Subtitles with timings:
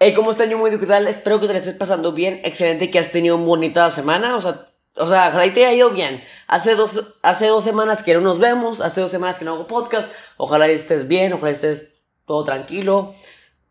[0.00, 0.48] Hey, ¿cómo están?
[0.48, 1.08] Yo muy ¿qué tal?
[1.08, 2.40] Espero que te estés pasando bien.
[2.44, 4.36] Excelente que has tenido una bonita semana.
[4.36, 6.22] O sea, o sea, ojalá y te haya ido bien.
[6.46, 8.80] Hace dos, hace dos semanas que no nos vemos.
[8.80, 10.12] Hace dos semanas que no hago podcast.
[10.36, 11.32] Ojalá estés bien.
[11.32, 11.94] Ojalá estés
[12.26, 13.12] todo tranquilo.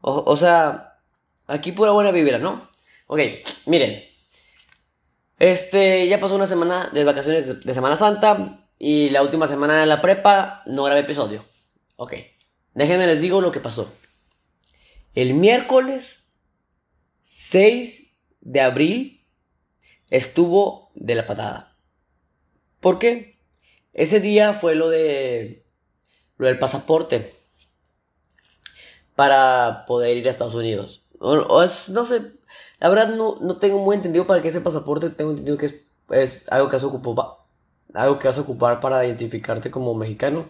[0.02, 1.00] O, o sea,
[1.48, 2.70] aquí pura buena vibra, ¿no?
[3.08, 3.22] Ok,
[3.66, 4.04] miren.
[5.40, 8.68] Este, ya pasó una semana de vacaciones de, de Semana Santa.
[8.78, 11.46] Y la última semana de la prepa no grabé episodio.
[11.96, 12.16] Ok,
[12.74, 13.90] déjenme les digo lo que pasó.
[15.18, 16.30] El miércoles
[17.24, 19.26] 6 de abril
[20.12, 21.76] estuvo de la patada.
[22.82, 23.40] ¿Por qué?
[23.94, 25.66] Ese día fue lo de
[26.38, 27.34] lo del pasaporte
[29.16, 31.08] para poder ir a Estados Unidos.
[31.20, 31.66] No
[32.06, 32.22] sé,
[32.78, 35.10] la verdad no, no tengo muy entendido para qué ese pasaporte.
[35.10, 35.76] Tengo entendido que es,
[36.12, 37.26] es algo que vas a ocupar,
[37.96, 40.48] algo que vas a ocupar para identificarte como mexicano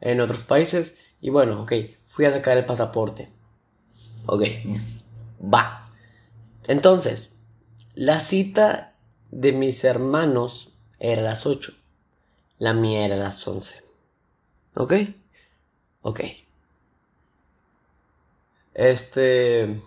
[0.00, 0.96] en otros países.
[1.20, 1.72] Y bueno, ok,
[2.04, 3.33] fui a sacar el pasaporte.
[4.26, 4.42] Ok,
[5.42, 5.84] va.
[6.66, 7.30] Entonces,
[7.94, 8.94] la cita
[9.30, 11.72] de mis hermanos era a las 8.
[12.58, 13.82] La mía era a las 11.
[14.74, 14.92] ¿Ok?
[16.02, 16.20] Ok.
[18.72, 19.80] Este...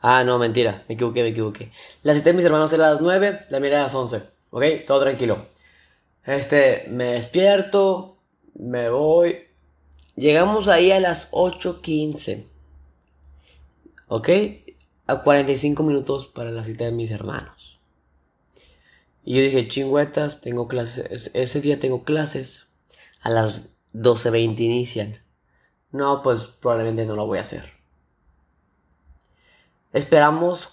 [0.00, 0.84] Ah, no, mentira.
[0.88, 1.70] Me equivoqué, me equivoqué.
[2.02, 4.22] La cita de mis hermanos era a las 9, la mía era a las 11.
[4.50, 4.64] ¿Ok?
[4.86, 5.48] Todo tranquilo.
[6.24, 8.18] Este, me despierto,
[8.54, 9.48] me voy.
[10.16, 12.53] Llegamos ahí a las 8.15.
[14.16, 14.28] ¿Ok?
[15.08, 17.80] A 45 minutos para la cita de mis hermanos.
[19.24, 21.32] Y yo dije, chingüetas, tengo clases.
[21.34, 22.68] Ese día tengo clases.
[23.22, 25.20] A las 12.20 inician.
[25.90, 27.64] No, pues probablemente no lo voy a hacer.
[29.92, 30.68] Esperamos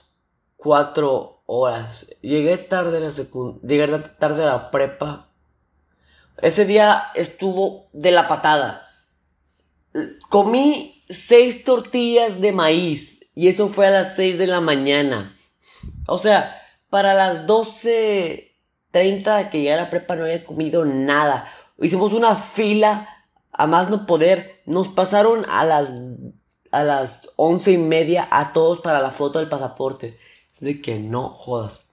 [0.58, 2.16] 4 horas.
[2.22, 3.10] Llegué tarde a la
[3.64, 3.88] Llegué
[4.20, 5.32] tarde a la prepa.
[6.44, 8.88] Ese día estuvo de la patada.
[10.30, 13.21] Comí 6 tortillas de maíz.
[13.34, 15.38] Y eso fue a las 6 de la mañana.
[16.08, 21.48] O sea, para las 12.30 que llegué a la prepa no había comido nada.
[21.80, 23.08] Hicimos una fila
[23.52, 24.62] a más no poder.
[24.66, 25.94] Nos pasaron a las,
[26.72, 30.18] a las 11 y media a todos para la foto del pasaporte.
[30.54, 31.88] Es de que no jodas.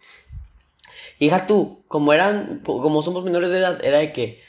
[1.20, 4.40] Hija tú, como eran, como somos menores de edad, era de que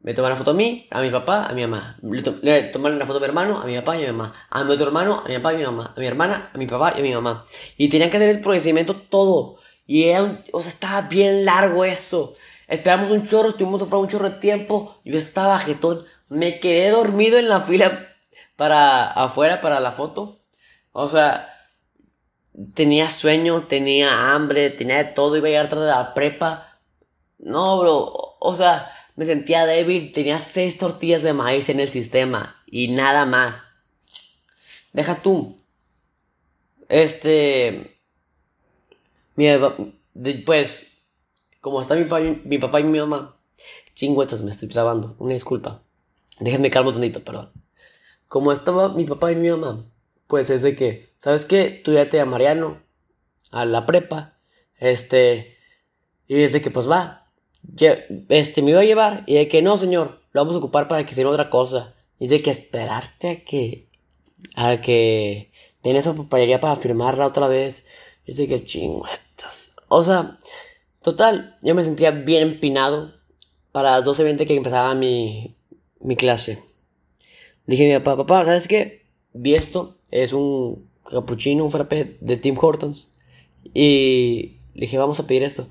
[0.00, 1.98] me toman la foto a mí, a mi papá, a mi mamá.
[2.02, 4.32] Le, le toman la foto a mi hermano, a mi papá y a mi mamá.
[4.48, 5.92] A mi otro hermano, a mi papá y a mi mamá.
[5.96, 7.46] A mi hermana, a mi papá y a mi mamá.
[7.76, 9.56] Y tenían que hacer ese procedimiento todo.
[9.86, 12.36] Y era un, o sea, estaba bien largo eso.
[12.68, 15.00] Esperamos un chorro, estuvimos afuera un chorro de tiempo.
[15.04, 16.04] Yo estaba jetón.
[16.28, 18.06] Me quedé dormido en la fila
[18.56, 20.42] para afuera para la foto.
[20.92, 21.48] O sea,
[22.74, 25.36] tenía sueño, tenía hambre, tenía de todo.
[25.36, 26.78] Iba a llegar tarde de la prepa.
[27.38, 28.12] No, bro.
[28.40, 33.26] O sea, me sentía débil, tenía seis tortillas de maíz en el sistema y nada
[33.26, 33.64] más.
[34.92, 35.56] Deja tú.
[36.88, 37.98] Este.
[40.46, 41.02] pues,
[41.60, 43.36] como está mi, papá, mi papá y mi mamá,
[43.96, 45.82] chingüetas, me estoy trabando, una disculpa.
[46.38, 47.50] Déjenme calmo tantito, perdón.
[48.28, 49.84] Como estaba mi papá y mi mamá,
[50.28, 51.82] pues es de que, ¿sabes qué?
[51.84, 52.80] Tú ya te a Mariano
[53.50, 54.38] a la prepa,
[54.78, 55.58] este,
[56.28, 57.27] y es de que pues va,
[58.28, 61.04] este, me iba a llevar y de que no, señor, lo vamos a ocupar para
[61.04, 61.94] que sea otra cosa.
[62.18, 63.88] Y de que esperarte a que,
[64.56, 65.52] a que
[65.82, 67.86] den esa papelería para firmarla otra vez.
[68.26, 69.74] Y de que chingüetas.
[69.88, 70.38] O sea,
[71.02, 73.14] total, yo me sentía bien empinado
[73.72, 75.56] para las 12.20 que empezaba mi,
[76.00, 76.62] mi clase.
[77.66, 79.06] Dije a mi papá, papá, ¿sabes qué?
[79.32, 83.10] Vi esto, es un cappuccino, un frappé de Tim Hortons.
[83.74, 85.68] Y le dije, vamos a pedir esto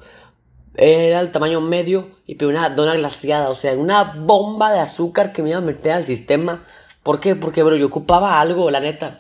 [0.78, 5.34] era el tamaño medio y pedí una dona glaciada, o sea, una bomba de azúcar
[5.34, 6.64] que me iba a meter al sistema.
[7.02, 7.36] ¿Por qué?
[7.36, 9.18] Porque, bro, yo ocupaba algo, la neta.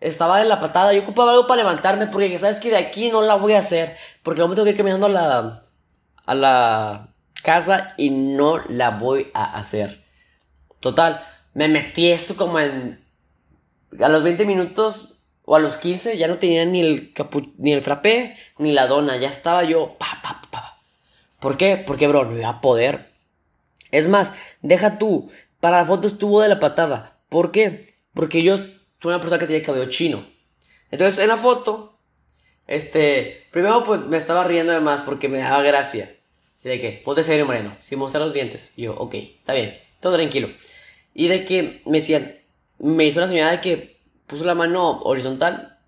[0.00, 3.22] Estaba en la patada, yo ocupaba algo para levantarme, porque sabes que de aquí no
[3.22, 5.64] la voy a hacer, porque luego me tengo que ir caminando a la,
[6.26, 7.08] a la
[7.42, 10.04] casa y no la voy a hacer.
[10.78, 11.22] Total,
[11.54, 13.04] me metí eso como en...
[14.00, 17.12] A los 20 minutos o a los 15 ya no tenía ni el,
[17.58, 19.96] ni el frappé ni la dona, ya estaba yo...
[19.98, 20.69] Pa, pa, pa,
[21.40, 21.76] ¿Por qué?
[21.76, 23.12] Porque, bro, no iba a poder.
[23.90, 27.18] Es más, deja tú, para la foto estuvo de la patada.
[27.28, 27.94] ¿Por qué?
[28.14, 30.24] Porque yo soy una persona que tiene cabello chino.
[30.90, 31.98] Entonces, en la foto,
[32.66, 36.16] este, primero pues me estaba riendo de más porque me daba gracia.
[36.62, 38.72] De que, ponte serio, Moreno, sin mostrar los dientes.
[38.76, 40.48] Y yo, ok, está bien, todo tranquilo.
[41.14, 42.36] Y de que me decían,
[42.78, 45.78] me hizo una señal de que puso la mano horizontal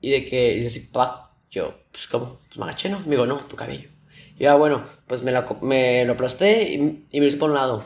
[0.00, 2.40] y de que dice así, pa, yo, pues, ¿cómo?
[2.46, 3.00] Pues me agaché, ¿no?
[3.00, 3.88] Me digo, no, tu cabello.
[4.38, 7.56] Y ya, bueno, pues me, la, me lo aplasté y, me lo hice por un
[7.56, 7.84] lado.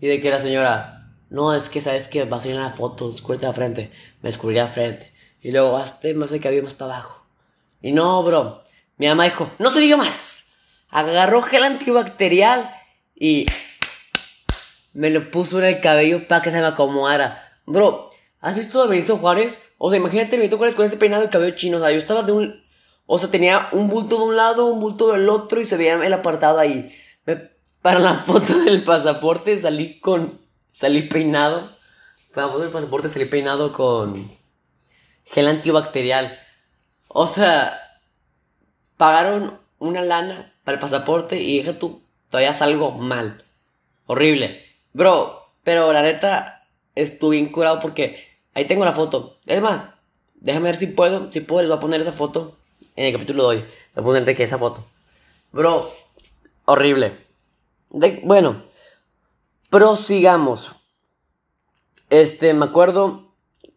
[0.00, 2.70] Y de que la señora, no, es que sabes que vas a ir en la
[2.70, 3.90] foto, descúbrete la frente.
[4.22, 5.12] Me descubrí la frente.
[5.42, 7.26] Y luego, hazte más de cabello más para abajo.
[7.82, 8.64] Y no, bro.
[8.96, 10.46] Mi mamá dijo, no se diga más.
[10.88, 12.70] Agarró gel antibacterial
[13.14, 13.46] y
[14.94, 17.42] me lo puso en el cabello para que se me acomodara.
[17.66, 18.10] Bro,
[18.40, 19.60] ¿has visto a Benito Juárez?
[19.78, 21.76] O sea, imagínate Benito Juárez con ese peinado de cabello chino.
[21.76, 22.63] O sea, yo estaba de un...
[23.06, 25.94] O sea, tenía un bulto de un lado, un bulto del otro y se veía
[25.94, 26.90] el apartado ahí.
[27.82, 30.40] para la foto del pasaporte salí con...
[30.70, 31.70] Salí peinado.
[32.32, 34.32] Para la foto del pasaporte salí peinado con
[35.24, 36.36] gel antibacterial.
[37.08, 37.78] O sea,
[38.96, 43.44] pagaron una lana para el pasaporte y dije tú, todavía salgo mal.
[44.06, 44.64] Horrible.
[44.92, 48.18] Bro, pero la neta, estuve incurado porque
[48.54, 49.38] ahí tengo la foto.
[49.46, 49.88] Es más,
[50.34, 52.58] déjame ver si puedo, si puedo, les voy a poner esa foto
[52.96, 53.64] en el capítulo de hoy.
[53.94, 54.84] A ponerte que esa foto.
[55.52, 55.92] Bro,
[56.64, 57.16] horrible.
[58.22, 58.62] bueno,
[59.70, 60.72] prosigamos.
[62.10, 63.32] Este, me acuerdo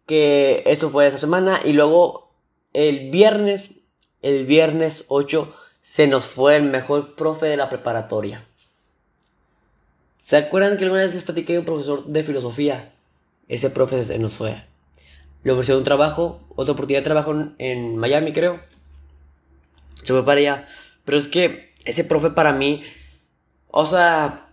[0.06, 2.31] que eso fue esa semana y luego
[2.74, 3.80] el viernes,
[4.22, 8.46] el viernes 8, se nos fue el mejor profe de la preparatoria.
[10.22, 12.94] ¿Se acuerdan que alguna vez les platiqué de un profesor de filosofía?
[13.48, 14.62] Ese profe se nos fue.
[15.44, 18.60] Le ofreció un trabajo, otra oportunidad de trabajo en Miami, creo.
[20.07, 20.68] Se fue para allá.
[21.04, 22.83] Pero es que ese profe para mí,
[23.68, 24.50] o sea,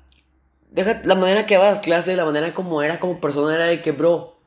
[0.70, 3.66] deja la manera que va a las clases, la manera como era como persona era
[3.66, 4.40] de que, bro,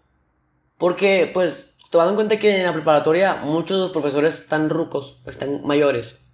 [0.77, 5.21] porque, pues, tomando en cuenta que en la preparatoria muchos de los profesores están rucos,
[5.25, 6.27] están mayores,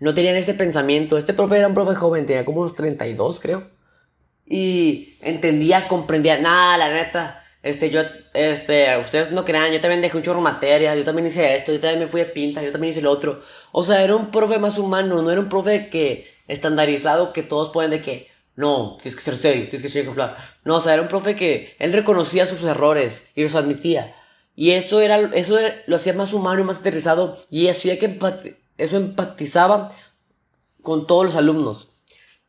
[0.00, 1.16] no tenían este pensamiento.
[1.16, 3.70] Este profe era un profe joven, tenía como unos 32, creo.
[4.46, 7.44] Y entendía, comprendía, nada, la neta.
[7.62, 8.00] Este, yo,
[8.32, 11.72] este, ustedes no crean, yo también dejé un chorro de materia, yo también hice esto,
[11.72, 13.42] yo también me fui de pinta, yo también hice lo otro.
[13.72, 17.68] O sea, era un profe más humano, no era un profe que, estandarizado, que todos
[17.68, 20.36] pueden de que, no, tienes que ser serio, tienes que ser ejemplar.
[20.64, 24.14] No, o sea, era un profe que él reconocía sus errores y los admitía.
[24.56, 28.18] Y eso, era, eso lo hacía más humano y más aterrizado y hacía que
[28.76, 29.92] eso empatizaba
[30.82, 31.92] con todos los alumnos.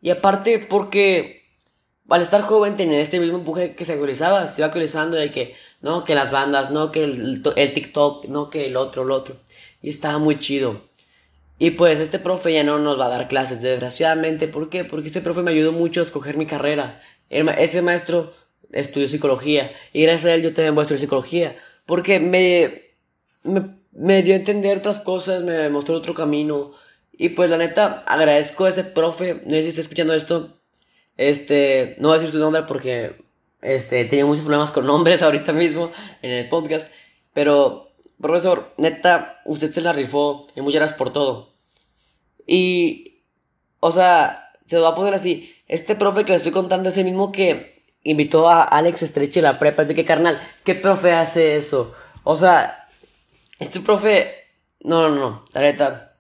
[0.02, 1.41] Y aparte porque
[2.12, 5.56] al estar joven tenía este mismo empuje que se actualizaba, se iba actualizando de que,
[5.82, 7.42] no, que las bandas, no, que el,
[7.74, 9.36] TikTok, no, que el otro, el otro.
[9.82, 10.82] Y estaba muy chido.
[11.58, 14.48] Y pues este profe ya no nos va a dar clases, desgraciadamente.
[14.48, 14.84] ¿Por qué?
[14.84, 17.02] Porque este profe me ayudó mucho a escoger mi carrera.
[17.30, 18.34] ese maestro
[18.72, 21.56] estudió psicología y gracias a él yo también voy a estudiar psicología.
[21.86, 22.92] Porque me,
[23.92, 26.74] me, dio a entender otras cosas, me mostró otro camino.
[27.14, 29.42] Y pues la neta, agradezco a ese profe.
[29.46, 30.61] No sé si está escuchando esto.
[31.22, 33.16] Este, no voy a decir su nombre porque
[33.62, 35.92] este, tenía muchos problemas con nombres ahorita mismo
[36.24, 36.92] en el podcast.
[37.32, 41.54] Pero, profesor, neta, usted se la rifó y muchas gracias por todo.
[42.48, 43.22] Y,
[43.80, 45.56] o sea, se lo va a poner así.
[45.68, 49.44] Este profe que le estoy contando es el mismo que invitó a Alex Estreche a
[49.44, 49.84] la prepa.
[49.84, 51.94] Es de que, carnal, ¿qué profe hace eso?
[52.24, 52.90] O sea,
[53.60, 54.34] este profe,
[54.80, 56.18] no, no, no, la neta,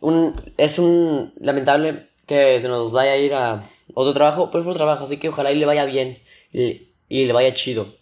[0.00, 4.66] un, es un lamentable que se nos vaya a ir a otro trabajo, pero es
[4.66, 6.22] otro trabajo, así que ojalá y le vaya bien
[6.52, 7.94] y, y le vaya chido.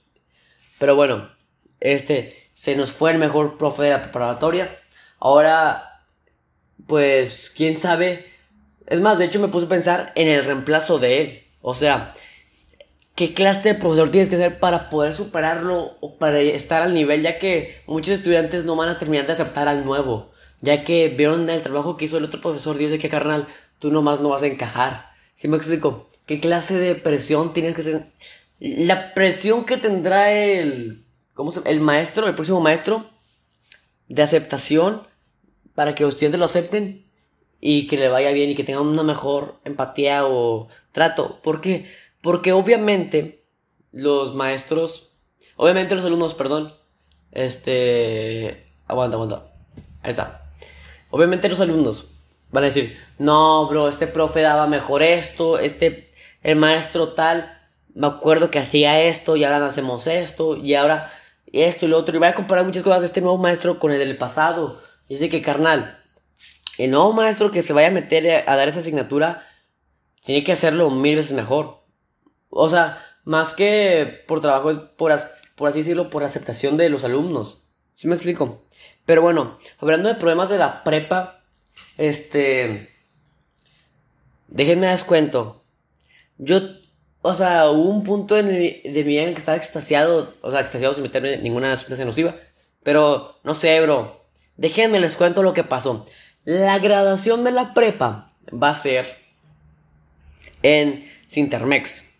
[0.78, 1.30] Pero bueno,
[1.80, 4.78] este, se nos fue el mejor profe de la preparatoria.
[5.18, 5.90] Ahora
[6.86, 8.26] pues, quién sabe.
[8.86, 11.42] Es más, de hecho me puse a pensar en el reemplazo de él.
[11.62, 12.14] O sea,
[13.14, 17.22] ¿qué clase de profesor tienes que ser para poder superarlo o para estar al nivel?
[17.22, 20.32] Ya que muchos estudiantes no van a terminar de aceptar al nuevo.
[20.60, 23.46] Ya que vieron el trabajo que hizo el otro profesor dice que carnal,
[23.78, 25.09] tú nomás no vas a encajar.
[25.40, 26.06] ¿Sí me explico?
[26.26, 28.12] ¿Qué clase de presión tienes que tener?
[28.58, 31.06] La presión que tendrá el...
[31.32, 33.08] ¿Cómo se El maestro, el próximo maestro
[34.06, 35.06] de aceptación
[35.74, 37.06] para que los estudiantes lo acepten
[37.58, 41.40] y que le vaya bien y que tengan una mejor empatía o trato.
[41.40, 41.90] ¿Por qué?
[42.20, 43.46] Porque obviamente
[43.92, 45.16] los maestros,
[45.56, 46.74] obviamente los alumnos, perdón,
[47.32, 49.50] este, aguanta, aguanta,
[50.02, 50.52] ahí está.
[51.08, 52.19] Obviamente los alumnos
[52.50, 57.58] van a decir, no, bro, este profe daba mejor esto, este, el maestro tal,
[57.94, 61.12] me acuerdo que hacía esto y ahora hacemos esto y ahora
[61.52, 62.14] esto y lo otro.
[62.14, 64.80] Y voy a comparar muchas cosas de este nuevo maestro con el del pasado.
[65.08, 65.98] Dice que, carnal,
[66.78, 69.44] el nuevo maestro que se vaya a meter a dar esa asignatura
[70.24, 71.80] tiene que hacerlo mil veces mejor.
[72.48, 75.12] O sea, más que por trabajo, es por,
[75.56, 77.68] por así decirlo, por aceptación de los alumnos.
[77.94, 78.64] ¿Sí me explico?
[79.04, 81.39] Pero bueno, hablando de problemas de la prepa,
[81.98, 82.90] este.
[84.48, 85.62] Déjenme dar cuento.
[86.38, 86.60] Yo,
[87.22, 90.94] o sea, hubo un punto de mi vida en que estaba extasiado, o sea, extasiado
[90.94, 92.36] sin meterme ninguna sustancia nociva.
[92.82, 94.20] Pero, no sé, bro.
[94.56, 96.06] Déjenme les cuento lo que pasó.
[96.44, 99.06] La graduación de la prepa va a ser
[100.62, 102.10] en Sintermex.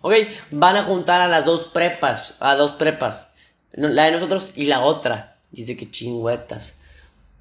[0.00, 0.14] ¿Ok?
[0.50, 3.32] Van a juntar a las dos prepas, a dos prepas.
[3.72, 5.38] La de nosotros y la otra.
[5.50, 6.78] Dice que chingüetas.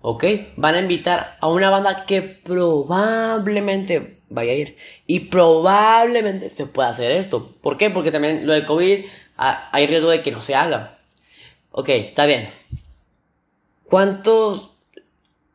[0.02, 0.24] ¿Ok?
[0.56, 4.78] Van a invitar a una banda que probablemente vaya a ir.
[5.06, 7.56] Y probablemente se pueda hacer esto.
[7.62, 7.90] ¿Por qué?
[7.90, 9.06] Porque también lo del COVID
[9.38, 10.98] hay riesgo de que no se haga.
[11.72, 12.50] Ok, está bien.
[13.84, 14.72] ¿Cuántos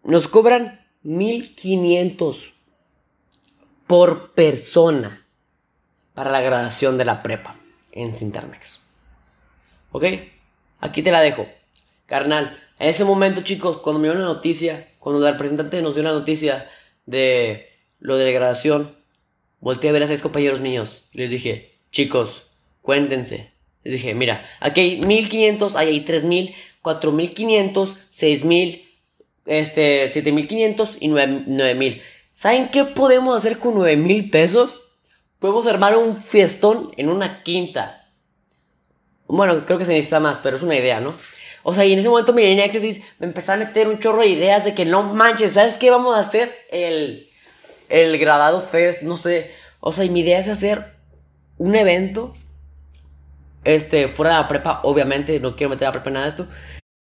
[0.04, 0.80] nos cobran?
[1.02, 2.54] 1500
[3.86, 5.26] por persona
[6.14, 7.56] para la graduación de la prepa
[7.90, 8.80] en Sintermex.
[9.90, 10.04] ¿Ok?
[10.80, 11.46] Aquí te la dejo.
[12.06, 16.02] Carnal, en ese momento, chicos, cuando me dio la noticia, cuando el representante nos dio
[16.02, 16.68] la noticia
[17.06, 17.68] de
[18.00, 18.96] lo de la graduación,
[19.60, 22.42] volteé a ver a seis compañeros míos les dije, chicos,
[22.80, 23.52] cuéntense.
[23.84, 28.84] Les dije, mira, aquí hay 1500, ahí hay 3000, 4500, 6000,
[29.46, 32.02] este, 7500 y 9000.
[32.34, 34.82] ¿Saben qué podemos hacer con 9000 pesos?
[35.38, 38.10] Podemos armar un fiestón en una quinta.
[39.28, 41.14] Bueno, creo que se necesita más, pero es una idea, ¿no?
[41.62, 42.68] O sea, y en ese momento mi línea
[43.18, 46.16] me empezó a meter un chorro de ideas de que no manches, ¿sabes qué vamos
[46.16, 46.52] a hacer?
[46.70, 47.28] El,
[47.88, 49.50] el Gradados Fest, no sé.
[49.80, 50.96] O sea, y mi idea es hacer
[51.58, 52.34] un evento.
[53.64, 56.48] Este, fuera de la prepa, obviamente, no quiero meter a la prepa nada de esto.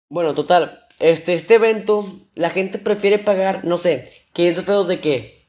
[0.10, 5.48] Bueno, total, este, este evento, la gente prefiere pagar, no sé, 500 pesos de qué?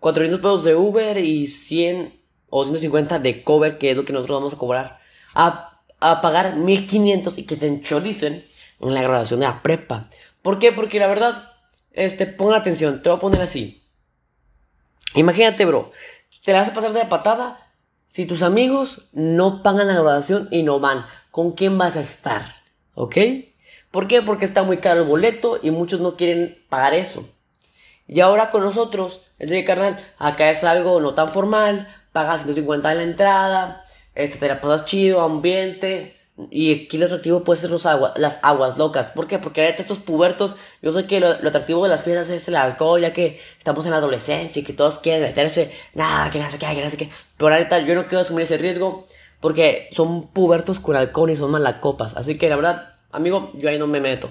[0.00, 4.38] 400 pesos de Uber y 100 o 150 de cover, que es lo que nosotros
[4.38, 4.98] vamos a cobrar.
[5.34, 8.44] A a pagar 1500 y que te enchoricen
[8.80, 10.08] en la graduación de la prepa.
[10.42, 10.72] ¿Por qué?
[10.72, 11.52] Porque la verdad,
[11.92, 13.82] este, pon atención, te voy a poner así.
[15.14, 15.90] Imagínate, bro,
[16.44, 17.58] te la vas a pasar de la patada
[18.06, 21.06] si tus amigos no pagan la graduación y no van.
[21.30, 22.54] ¿Con quién vas a estar?
[22.94, 23.16] ¿Ok?
[23.90, 24.22] ¿Por qué?
[24.22, 27.28] Porque está muy caro el boleto y muchos no quieren pagar eso.
[28.06, 32.92] Y ahora con nosotros, es de carnal, acá es algo no tan formal, pagas 150
[32.92, 33.84] en la entrada,
[34.16, 36.16] este, te la pasas chido, ambiente.
[36.50, 39.10] Y aquí lo atractivo puede ser los las aguas locas.
[39.10, 39.38] ¿Por qué?
[39.38, 43.00] Porque ahorita estos pubertos, yo sé que lo, atractivo de las fiestas es el alcohol,
[43.00, 46.58] ya que estamos en la adolescencia y que todos quieren meterse, nada, que no sé
[46.58, 47.08] qué, que no sé qué.
[47.38, 49.06] Pero ahorita yo no quiero asumir ese riesgo
[49.40, 52.16] porque son pubertos con alcohol y son malacopas.
[52.16, 54.30] Así que la verdad, amigo, yo ahí no me meto.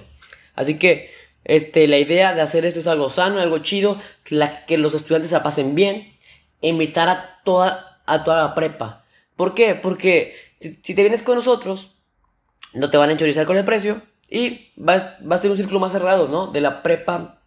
[0.56, 1.12] Así que,
[1.44, 5.40] este, la idea de hacer esto es algo sano, algo chido, que los estudiantes se
[5.40, 6.16] pasen bien,
[6.62, 9.05] invitar a toda, a toda la prepa
[9.36, 9.76] ¿Por qué?
[9.76, 11.96] Porque si, te vienes con nosotros,
[12.74, 15.92] no te van a enchorizar con el precio y va, a ser un círculo más
[15.92, 16.48] cerrado, ¿no?
[16.48, 17.42] De la prepa,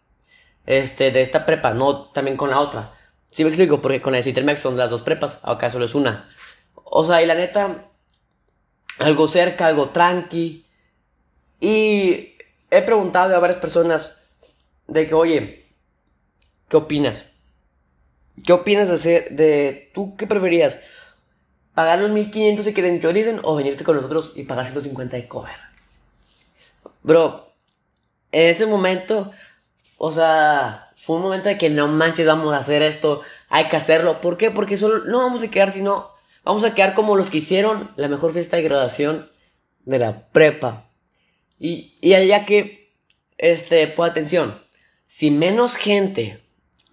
[0.65, 2.93] este, de esta prepa, no también con la otra.
[3.31, 6.27] Sí me explico, porque con el Cintermex son las dos prepas, acá solo es una.
[6.75, 7.89] O sea, y la neta,
[8.99, 10.65] algo cerca, algo tranqui.
[11.59, 12.33] Y
[12.71, 14.17] he preguntado a varias personas
[14.87, 15.65] de que, oye,
[16.67, 17.25] ¿qué opinas?
[18.45, 20.79] ¿Qué opinas de hacer, de, tú qué preferías?
[21.79, 25.29] Pagar los 1500 y que te enchoricen o venirte con nosotros y pagar 150 de
[25.29, 25.55] cover.
[27.03, 27.53] Bro,
[28.33, 29.31] en ese momento,
[29.97, 33.77] o sea, fue un momento de que no manches, vamos a hacer esto, hay que
[33.77, 34.19] hacerlo.
[34.19, 34.51] ¿Por qué?
[34.51, 36.09] Porque solo no vamos a quedar, sino
[36.43, 39.31] vamos a quedar como los que hicieron la mejor fiesta de graduación
[39.85, 40.91] de la prepa.
[41.59, 42.93] Y, y allá que,
[43.37, 44.61] este, pues atención,
[45.07, 46.43] si menos gente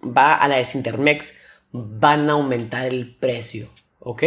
[0.01, 1.33] va a la de Sintermex,
[1.73, 3.67] van a aumentar el precio,
[3.99, 4.23] ¿ok?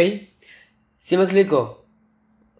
[1.03, 1.87] ¿Sí me explico?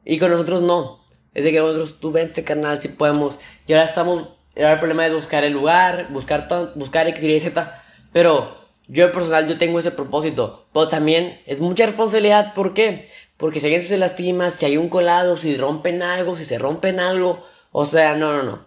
[0.03, 1.05] Y con nosotros no.
[1.35, 3.39] Es de que nosotros, tú ven este canal, si podemos.
[3.67, 4.29] Y ahora estamos.
[4.55, 7.83] Ahora el problema es buscar el lugar, buscar, buscar X, Y, Z.
[8.11, 8.57] Pero
[8.87, 10.67] yo personal, yo tengo ese propósito.
[10.73, 12.55] Pero también es mucha responsabilidad.
[12.55, 13.05] ¿Por qué?
[13.37, 16.99] Porque si alguien se lastima, si hay un colado, si rompen algo, si se rompen
[16.99, 17.45] algo.
[17.71, 18.65] O sea, no, no, no.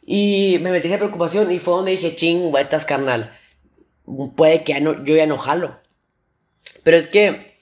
[0.00, 3.36] Y me metí esa preocupación y fue donde dije, ching, vueltas, carnal.
[4.36, 5.80] Puede que ya no, yo ya no jalo.
[6.84, 7.55] Pero es que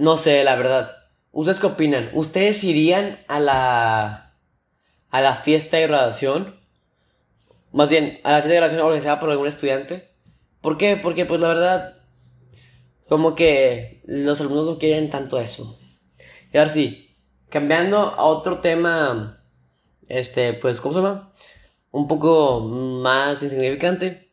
[0.00, 0.96] no sé, la verdad.
[1.30, 2.08] ¿Ustedes qué opinan?
[2.14, 4.34] ¿Ustedes irían a la.
[5.10, 6.58] a la fiesta de graduación?
[7.70, 10.08] Más bien, a la fiesta de graduación organizada por algún estudiante.
[10.62, 10.96] ¿Por qué?
[10.96, 11.98] Porque, pues la verdad.
[13.10, 15.78] Como que los alumnos no quieren tanto eso.
[16.50, 17.14] Y ahora sí,
[17.50, 19.44] cambiando a otro tema.
[20.08, 21.34] Este, pues, ¿cómo se llama?
[21.90, 24.29] Un poco más insignificante.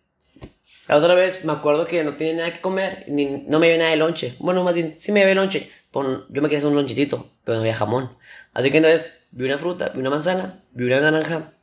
[0.88, 3.78] La otra vez me acuerdo que no tenía nada que comer, ni, no me había
[3.78, 4.36] nada de lonche.
[4.40, 5.70] Bueno, más bien, sí me había lonche.
[5.94, 8.16] yo me quería hacer un lonchecito, pero no había jamón.
[8.54, 11.54] Así que entonces vi una fruta, vi una manzana, vi una naranja.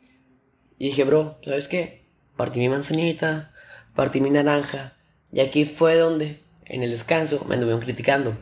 [0.78, 2.04] Y dije, bro, ¿sabes qué?
[2.36, 3.52] Partí mi manzanita,
[3.94, 4.94] partí mi naranja.
[5.32, 8.36] Y aquí fue donde, en el descanso, me anduvieron criticando.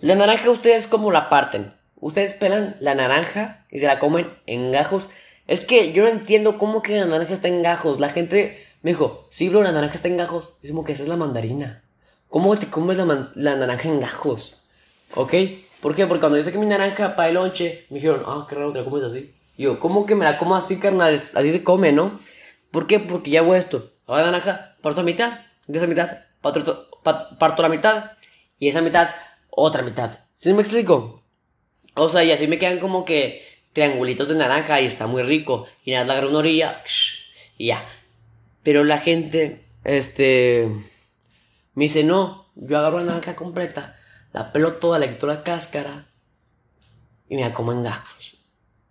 [0.00, 1.72] La naranja, ustedes cómo la parten.
[1.96, 5.10] Ustedes pelan la naranja y se la comen en gajos.
[5.46, 8.00] Es que yo no entiendo cómo que la naranja está en gajos.
[8.00, 10.50] La gente me dijo, sí, bro, la naranja está en gajos.
[10.62, 11.84] Es como que esa es la mandarina.
[12.28, 14.62] ¿Cómo te comes la, la naranja en gajos?
[15.14, 15.34] ¿Ok?
[15.80, 16.06] ¿Por qué?
[16.06, 18.78] Porque cuando yo saqué mi naranja para el lonche, me dijeron, ah, qué raro, te
[18.78, 19.34] la comes así.
[19.56, 21.14] Y yo, ¿cómo que me la como así, carnal?
[21.14, 22.20] Así se come, ¿no?
[22.70, 23.00] ¿Por qué?
[23.00, 23.92] Porque ya hago esto.
[24.06, 26.88] Ahora naranja, parto la mitad, de esa mitad, parto,
[27.38, 28.12] parto la mitad,
[28.58, 29.10] y esa mitad,
[29.50, 30.18] otra mitad.
[30.34, 31.22] ¿Sí me explico?
[31.94, 35.66] O sea, y así me quedan como que triangulitos de naranja y está muy rico.
[35.84, 36.82] Y nada, la una orilla
[37.56, 37.84] y ya.
[38.62, 40.68] Pero la gente, este,
[41.74, 43.96] me dice, no, yo agarro la naranja completa,
[44.32, 46.06] la pelo toda, le quito la cáscara
[47.28, 48.36] y me la como en gajos.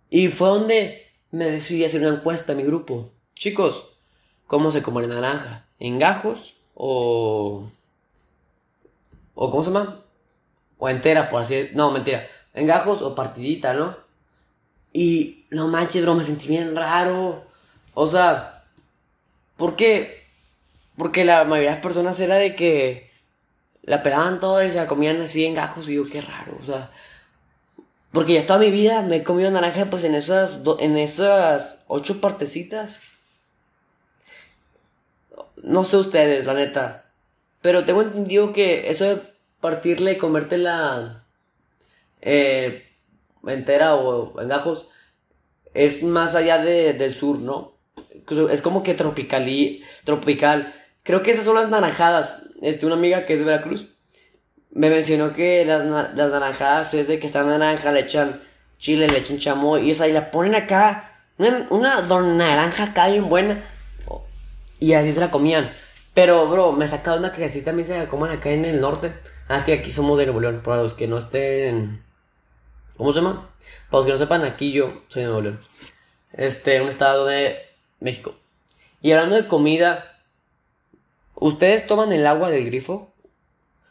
[0.08, 3.12] Y fue donde me decidí hacer una encuesta a mi grupo.
[3.34, 3.86] Chicos,
[4.46, 5.66] ¿cómo se come la naranja?
[5.78, 7.70] ¿En gajos o...
[9.34, 10.00] o cómo se llama?
[10.78, 11.76] O entera, por así decirlo.
[11.76, 12.26] No, mentira.
[12.54, 13.96] En gajos o partidita, ¿no?
[14.92, 17.44] Y no manches, bro, me sentí bien raro.
[17.94, 18.59] O sea,
[19.60, 20.24] ¿por qué?
[20.96, 23.10] Porque la mayoría de las personas era de que
[23.82, 26.64] la pelaban todo y se la comían así en gajos y yo, qué raro, o
[26.64, 26.90] sea.
[28.10, 32.22] Porque ya toda mi vida me he comido naranja pues en esas, en esas ocho
[32.22, 33.00] partecitas.
[35.62, 37.12] No sé ustedes, la neta.
[37.60, 39.20] Pero tengo entendido que eso de
[39.60, 41.26] partirle y comértela
[42.22, 42.88] eh,
[43.46, 44.88] entera o en gajos
[45.74, 47.79] es más allá de, del sur, ¿no?
[48.50, 50.74] Es como que tropical y, tropical.
[51.02, 52.42] Creo que esas son las naranjadas.
[52.62, 53.86] Este, una amiga que es de Veracruz
[54.72, 58.40] me mencionó que las, las naranjadas es de que está naranja, le echan
[58.78, 61.06] chile, le echan chamoy y esa y la ponen acá.
[61.38, 63.62] Una, una naranja acá bien buena.
[64.78, 65.70] Y así se la comían.
[66.14, 68.80] Pero, bro, me ha sacado una que así también se la coman acá en el
[68.80, 69.12] norte.
[69.48, 70.62] Ah, es que aquí somos de Nuevo León.
[70.64, 72.02] Para los que no estén.
[72.96, 73.50] ¿Cómo se llama?
[73.90, 75.60] Para los que no sepan, aquí yo soy de Nuevo León.
[76.32, 77.58] Este, un estado de
[78.00, 78.34] México.
[79.02, 80.18] Y hablando de comida,
[81.34, 83.12] ¿ustedes toman el agua del grifo?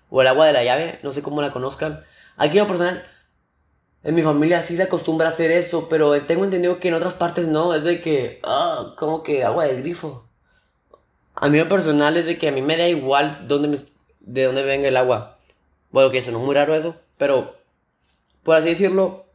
[0.10, 1.00] ¿O el agua de la llave?
[1.04, 2.04] No sé cómo la conozcan.
[2.38, 3.06] Aquí en lo personal,
[4.04, 7.14] en mi familia sí se acostumbra a hacer eso, pero tengo entendido que en otras
[7.14, 7.74] partes no.
[7.74, 10.26] Es de que, ah, como que agua del grifo.
[11.36, 13.80] A mí lo personal es de que a mí me da igual dónde
[14.20, 15.38] de dónde venga el agua.
[15.92, 17.56] Bueno, que eso no es muy raro eso, pero
[18.44, 19.26] por así decirlo,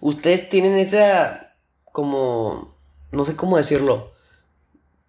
[0.00, 1.54] ustedes tienen esa
[1.92, 2.73] como
[3.14, 4.12] no sé cómo decirlo,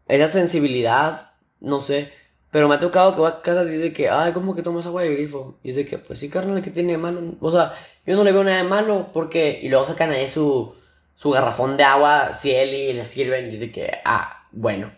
[0.08, 2.12] esa sensibilidad, no sé,
[2.52, 4.86] pero me ha tocado que va a casas y dice que, ay, ¿cómo que tomas
[4.86, 5.58] agua de grifo?
[5.62, 7.36] Y dice que, pues sí, carnal, que tiene de malo?
[7.42, 7.74] O sea,
[8.06, 10.74] yo no le veo nada de malo, porque, y luego sacan ahí su,
[11.16, 14.92] su garrafón de agua, ciel y le sirven, y dice que, ah, bueno.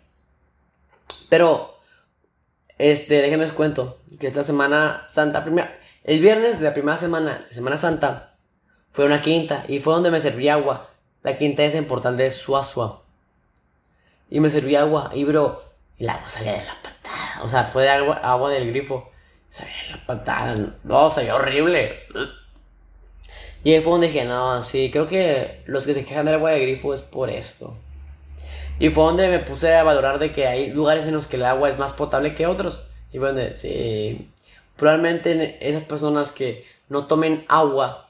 [1.30, 1.80] Pero,
[2.78, 7.43] este, déjenme les cuento que esta semana santa, primera, el viernes de la primera semana
[7.48, 8.36] de Semana Santa,
[8.91, 10.89] fue una quinta y fue donde me serví agua.
[11.28, 13.02] La quinta es en Portal de Suazua.
[14.30, 15.62] Y me serví agua y bro,
[16.00, 17.44] el agua salía de la patada.
[17.44, 19.12] O sea, fue de agua, agua del grifo.
[19.50, 20.56] Salía de la patada.
[20.86, 22.00] No, salía horrible.
[23.62, 26.52] Y ahí fue donde dije, no, sí, creo que los que se quejan del agua
[26.52, 27.76] de grifo es por esto.
[28.80, 31.44] Y fue donde me puse a valorar de que hay lugares en los que el
[31.44, 32.84] agua es más potable que otros.
[33.12, 34.32] Y fue donde, sí,
[34.78, 38.08] probablemente esas personas que no tomen agua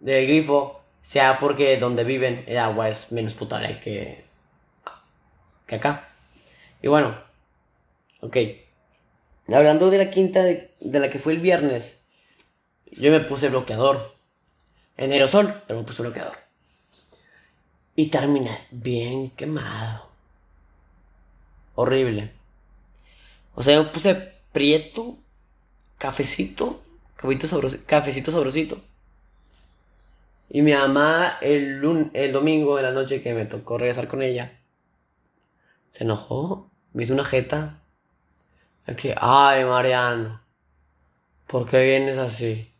[0.00, 0.77] del grifo
[1.08, 4.26] sea porque donde viven el agua es menos potable que,
[5.66, 6.06] que acá.
[6.82, 7.16] Y bueno,
[8.20, 8.36] ok.
[9.48, 12.04] Hablando de la quinta de, de la que fue el viernes,
[12.92, 14.14] yo me puse bloqueador.
[14.98, 16.36] En aerosol, pero me puse bloqueador.
[17.96, 20.10] Y terminé bien quemado.
[21.74, 22.32] Horrible.
[23.54, 25.16] O sea, yo puse prieto,
[25.96, 26.82] cafecito,
[27.16, 28.82] cafecito, sabrosito, cafecito sabrosito.
[30.48, 34.58] Y mi mamá el, el domingo de la noche que me tocó regresar con ella,
[35.90, 37.82] se enojó, me hizo una jeta.
[38.86, 40.40] Es que, ay, Mariano,
[41.46, 42.72] ¿por qué vienes así?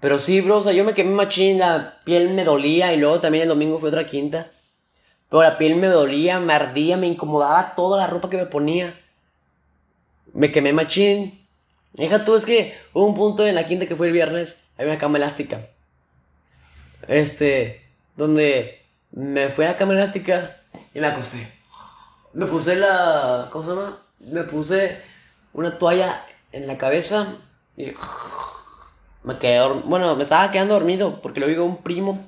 [0.00, 3.48] Pero sí, bro, yo me quemé machín, la piel me dolía y luego también el
[3.48, 4.50] domingo fue otra quinta.
[5.28, 9.00] Pero la piel me dolía, me ardía, me incomodaba toda la ropa que me ponía.
[10.32, 11.44] Me quemé machín.
[11.94, 14.86] Deja tú, es que hubo un punto en la quinta que fue el viernes, hay
[14.86, 15.68] una cama elástica.
[17.08, 17.84] Este,
[18.16, 20.56] donde me fui a la cama elástica
[20.94, 21.48] y me acosté.
[22.32, 23.48] Me puse la.
[23.52, 23.98] ¿Cómo se llama?
[24.20, 25.00] Me puse
[25.52, 27.26] una toalla en la cabeza
[27.76, 27.92] y
[29.22, 32.26] me quedé Bueno, me estaba quedando dormido porque lo digo un primo.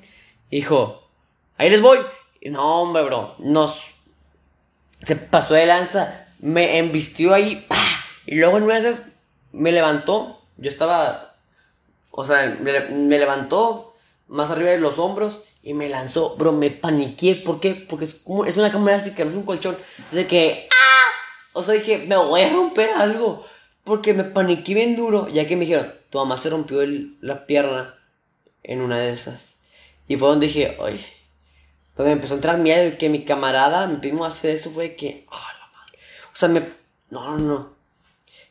[0.50, 1.08] Dijo,
[1.58, 1.98] ahí les voy.
[2.40, 3.34] Y no, hombre, bro.
[3.38, 3.82] Nos.
[5.02, 6.26] Se pasó de lanza.
[6.38, 7.66] Me embistió ahí.
[8.26, 8.80] Y luego en una
[9.52, 10.40] me levantó.
[10.56, 11.34] Yo estaba.
[12.10, 13.94] O sea, me, levantó
[14.28, 16.36] más arriba de los hombros y me lanzó.
[16.36, 17.34] Bro, me paniqué.
[17.36, 17.74] ¿Por qué?
[17.74, 19.76] Porque es, como, es una cama elástica, no es un colchón.
[20.06, 20.68] Así que.
[20.70, 20.96] ¡Ah!
[21.52, 23.44] O sea, dije, me voy a romper algo.
[23.84, 26.80] Porque me paniqué bien duro, ya que me dijeron, tu mamá se rompió
[27.20, 27.94] la pierna
[28.64, 29.58] en una de esas.
[30.08, 31.06] Y fue donde dije, oye,
[31.96, 34.96] donde me empezó a entrar miedo y que mi camarada, mi primo hace eso, fue
[34.96, 35.98] que, oh, la madre.
[36.24, 36.60] O sea, me,
[37.10, 37.76] no, no, no.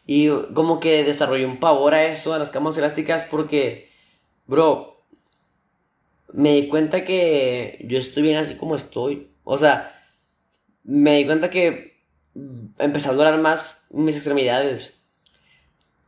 [0.06, 3.92] Y como que desarrollé un pavor a eso, a las camas elásticas, porque,
[4.46, 4.95] bro,
[6.36, 9.30] me di cuenta que yo estoy bien así como estoy.
[9.46, 9.92] O sea,
[10.84, 12.02] me di cuenta que
[12.78, 15.00] empecé a durar más mis extremidades.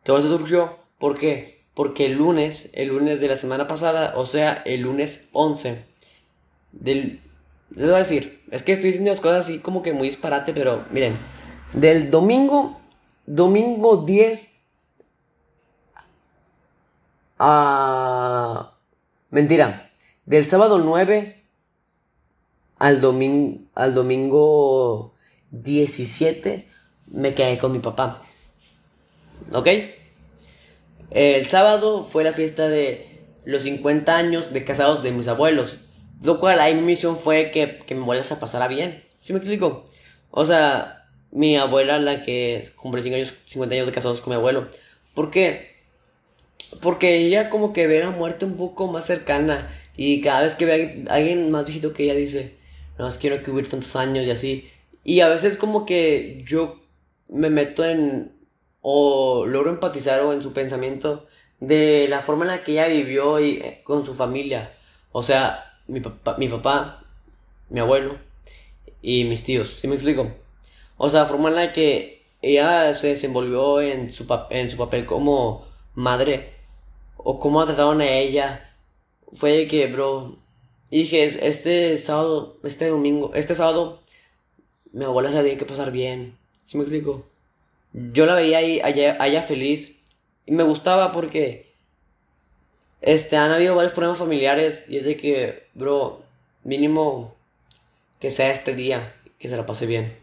[0.03, 1.63] Todo eso surgió, ¿por qué?
[1.73, 5.85] Porque el lunes, el lunes de la semana pasada, o sea, el lunes 11,
[6.73, 7.21] del...
[7.69, 10.53] Les voy a decir, es que estoy diciendo las cosas así como que muy disparate,
[10.53, 11.15] pero miren,
[11.71, 12.81] del domingo,
[13.25, 14.49] domingo 10
[17.39, 18.73] a...
[19.29, 19.86] Mentira,
[20.27, 21.41] del sábado 9
[22.77, 25.13] al, domingo al domingo
[25.51, 26.67] 17
[27.07, 28.23] me quedé con mi papá.
[29.53, 29.67] ¿Ok?
[31.09, 33.07] El sábado fue la fiesta de
[33.45, 35.77] los 50 años de casados de mis abuelos.
[36.21, 39.03] Lo cual ahí mi misión fue que, que mi abuela se pasara bien.
[39.17, 39.89] ¿Sí me explico?
[40.31, 44.67] O sea, mi abuela, la que cumple 50 años de casados con mi abuelo.
[45.13, 45.77] ¿Por qué?
[46.81, 49.71] Porque ella como que ve la muerte un poco más cercana.
[49.97, 52.55] Y cada vez que ve a alguien más viejito que ella dice,
[52.97, 54.69] no, es quiero que vivir tantos años y así.
[55.03, 56.79] Y a veces como que yo
[57.29, 58.31] me meto en,
[58.81, 61.27] o logro empatizar o en su pensamiento
[61.59, 64.71] de la forma en la que ella vivió y, eh, con su familia.
[65.11, 67.03] O sea, mi papá, mi papá,
[67.69, 68.17] mi abuelo
[69.01, 70.31] y mis tíos, ¿sí me explico?
[70.97, 75.05] O sea, la forma en la que ella se desenvolvió en su, en su papel
[75.05, 76.53] como madre
[77.17, 78.66] o cómo trataron a ella
[79.33, 80.37] fue de que, bro,
[80.89, 84.01] dije, este sábado, este domingo, este sábado,
[84.91, 86.37] mi abuela se tenía que pasar bien.
[86.65, 87.25] ¿Sí me explico?
[87.93, 90.03] Yo la veía ahí, allá, allá feliz.
[90.45, 91.73] Y me gustaba porque,
[93.01, 94.85] este, han habido varios problemas familiares.
[94.87, 96.23] Y es de que, bro,
[96.63, 97.35] mínimo
[98.19, 100.17] que sea este día, que se la pase bien.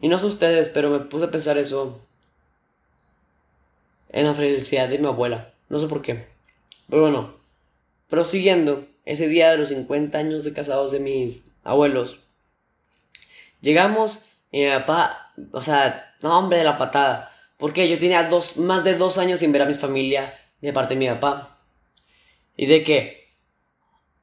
[0.00, 2.00] Y no sé ustedes, pero me puse a pensar eso
[4.10, 5.52] en la felicidad de mi abuela.
[5.68, 6.37] No sé por qué.
[6.88, 7.34] Pero bueno,
[8.08, 12.20] prosiguiendo, ese día de los 50 años de casados de mis abuelos,
[13.60, 18.56] llegamos y mi papá, o sea, no hombre de la patada, porque yo tenía dos,
[18.56, 21.58] más de dos años sin ver a mi familia de parte de mi papá.
[22.56, 23.32] Y de que,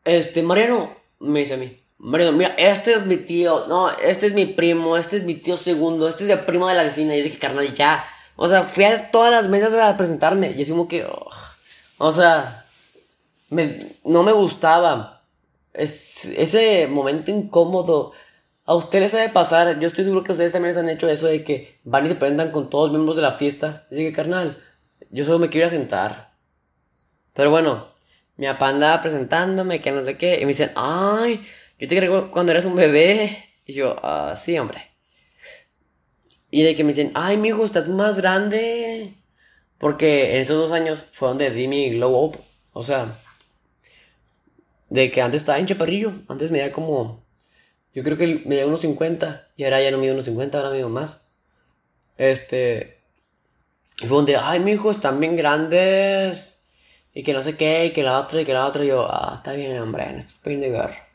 [0.04, 4.34] este, Mariano, me dice a mí, Mariano, mira, este es mi tío, no, este es
[4.34, 7.18] mi primo, este es mi tío segundo, este es el primo de la vecina, y
[7.18, 8.06] dice que carnal, ya.
[8.36, 11.06] O sea, fui a todas las mesas a presentarme, y así como que,
[11.98, 12.66] o sea,
[13.50, 15.24] no me gustaba.
[15.74, 18.14] Es, ese momento incómodo.
[18.66, 21.44] A ustedes les pasar, yo estoy seguro que ustedes también les han hecho eso de
[21.44, 23.86] que van y se presentan con todos los miembros de la fiesta.
[23.92, 24.58] Así que, carnal,
[25.12, 26.34] yo solo me quiero ir a sentar.
[27.34, 27.90] Pero bueno,
[28.38, 31.46] mi papá andaba presentándome, que no sé qué, y me dicen, ay,
[31.78, 33.38] yo te creo cuando eras un bebé.
[33.66, 34.92] Y yo, ah, sí, hombre.
[36.50, 39.14] Y de que me dicen, ay, mi hijo, estás más grande.
[39.78, 42.38] Porque en esos dos años fue donde di mi glow up.
[42.74, 43.20] O sea,
[44.90, 46.14] de que antes estaba en chaparrillo.
[46.28, 47.24] Antes medía como.
[47.94, 49.50] Yo creo que medía unos 50.
[49.58, 51.30] Y ahora ya no mido unos 50, ahora mido más.
[52.18, 53.00] Este.
[54.02, 56.60] Y fue donde, ay, mi hijo, están bien grandes.
[57.14, 58.84] Y que no sé qué, y que la otra, y que la otra.
[58.84, 61.08] Y yo, ah, está bien, hombre, no estás de guerra.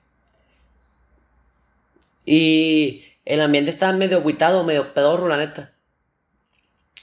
[2.24, 5.72] Y el ambiente estaba medio aguitado, medio pedorro, la neta.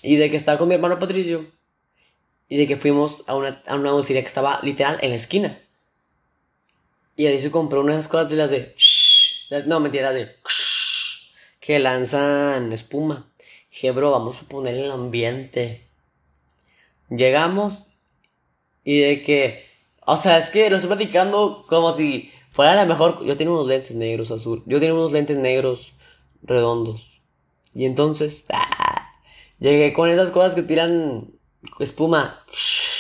[0.08, 1.46] Y de que estaba con mi hermano Patricio.
[2.48, 5.60] Y de que fuimos a una, a una dulcería que estaba literal en la esquina.
[7.18, 8.74] Y ahí se compró unas cosas de las de.
[9.66, 10.34] no, mentira, de.
[11.60, 13.30] Que lanzan espuma.
[13.70, 15.86] Dije, bro, vamos a poner el ambiente.
[17.10, 17.90] Llegamos.
[18.86, 19.66] Y de que.
[20.06, 23.26] O sea, es que lo estoy platicando como si fuera la mejor.
[23.26, 24.64] Yo tenía unos lentes negros azul.
[24.68, 25.92] Yo tenía unos lentes negros
[26.44, 27.20] redondos.
[27.76, 28.46] Y entonces.
[28.54, 29.07] ¡ah!
[29.60, 31.32] Llegué con esas cosas que tiran
[31.80, 32.40] espuma.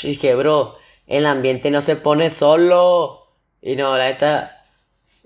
[0.03, 3.27] Y dije, bro, el ambiente no se pone solo.
[3.61, 4.65] Y no, la neta,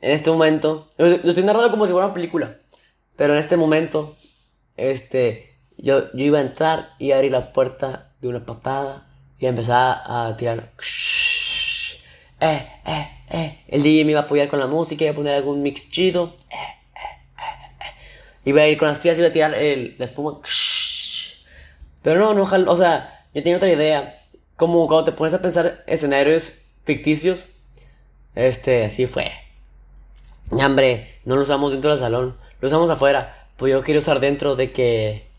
[0.02, 2.58] en este momento, lo, estoy narrando como si fuera una película,
[3.16, 4.16] pero en este momento,
[4.78, 10.02] este, yo, yo iba a entrar y abrir la puerta de una patada y empezar
[10.06, 10.72] a tirar.
[12.40, 13.64] Eh, eh, eh.
[13.68, 16.36] El DJ me iba a apoyar con la música, iba a poner algún mix chido.
[16.50, 17.94] Eh, eh, eh,
[18.46, 20.40] iba a ir con las tías, iba a tirar el, la espuma.
[22.02, 24.20] Pero no, no, o sea, yo tenía otra idea.
[24.56, 27.46] Como cuando te pones a pensar escenarios ficticios,
[28.36, 29.32] este, así fue.
[30.52, 33.48] Y, hombre, no lo usamos dentro del salón, lo usamos afuera.
[33.58, 35.30] Pues yo quiero usar dentro de que.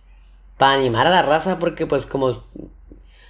[0.59, 2.45] Para animar a la raza, porque pues como.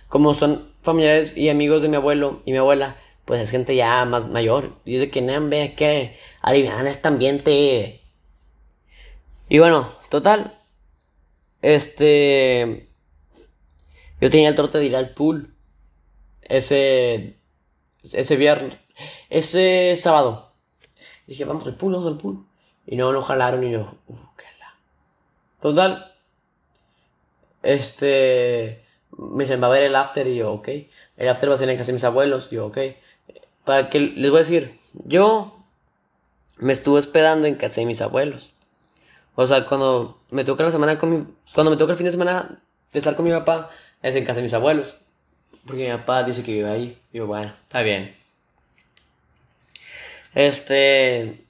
[0.09, 4.05] Como son familiares y amigos de mi abuelo y mi abuela, pues es gente ya
[4.05, 4.77] más mayor.
[4.85, 8.03] Dice que no, ve que alivian este ambiente.
[9.49, 10.59] Y bueno, total.
[11.63, 12.92] Este.
[14.23, 15.53] Yo tenía el trote de ir al pool.
[16.43, 17.39] Ese.
[18.05, 18.77] Ese viernes.
[19.29, 20.53] Ese sábado.
[21.27, 22.47] Dije, vamos al pool, vamos al pool.
[22.87, 23.97] Y no, no jalaron y yo.
[24.07, 24.77] Uh, qué la.
[25.61, 26.15] Total.
[27.65, 28.85] Este.
[29.11, 30.69] Me dicen, va a ver el after y yo, ok.
[31.17, 32.47] El after va a ser en casa de mis abuelos.
[32.53, 32.79] Y yo, ok.
[33.65, 35.65] Para que les voy a decir, yo
[36.59, 38.53] me estuve hospedando en casa de mis abuelos.
[39.35, 42.99] O sea, cuando me toca la semana cuando me toca el fin de semana de
[43.01, 43.71] estar con mi papá,
[44.03, 44.97] es en casa de mis abuelos.
[45.67, 46.99] Porque mi papá dice que vive ahí.
[47.13, 48.15] Y yo, bueno, está bien.
[50.35, 51.47] Este.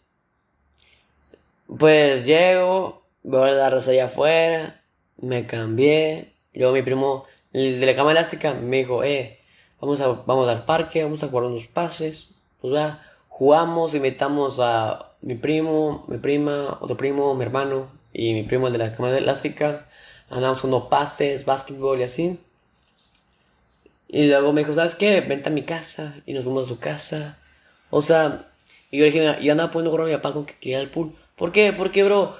[1.78, 4.82] Pues llego, veo la raza allá afuera,
[5.16, 6.34] me cambié.
[6.52, 9.38] Luego mi primo, el de la cama elástica, me dijo, eh,
[9.80, 12.28] vamos, a, vamos al parque, vamos a jugar unos pases.
[12.60, 18.42] Pues va, jugamos, invitamos a mi primo, mi prima, otro primo, mi hermano y mi
[18.42, 19.88] primo el de la cama elástica.
[20.32, 22.38] Andamos unos pases, básquetbol y así.
[24.08, 25.20] Y luego me dijo, ¿sabes qué?
[25.20, 26.16] Vente a mi casa.
[26.24, 27.38] Y nos fuimos a su casa.
[27.90, 28.48] O sea,
[28.90, 30.88] y yo le dije, yo andaba poniendo gorro a mi papá con que quería el
[30.88, 31.12] pool.
[31.36, 31.74] ¿Por qué?
[31.74, 32.34] Porque, bro,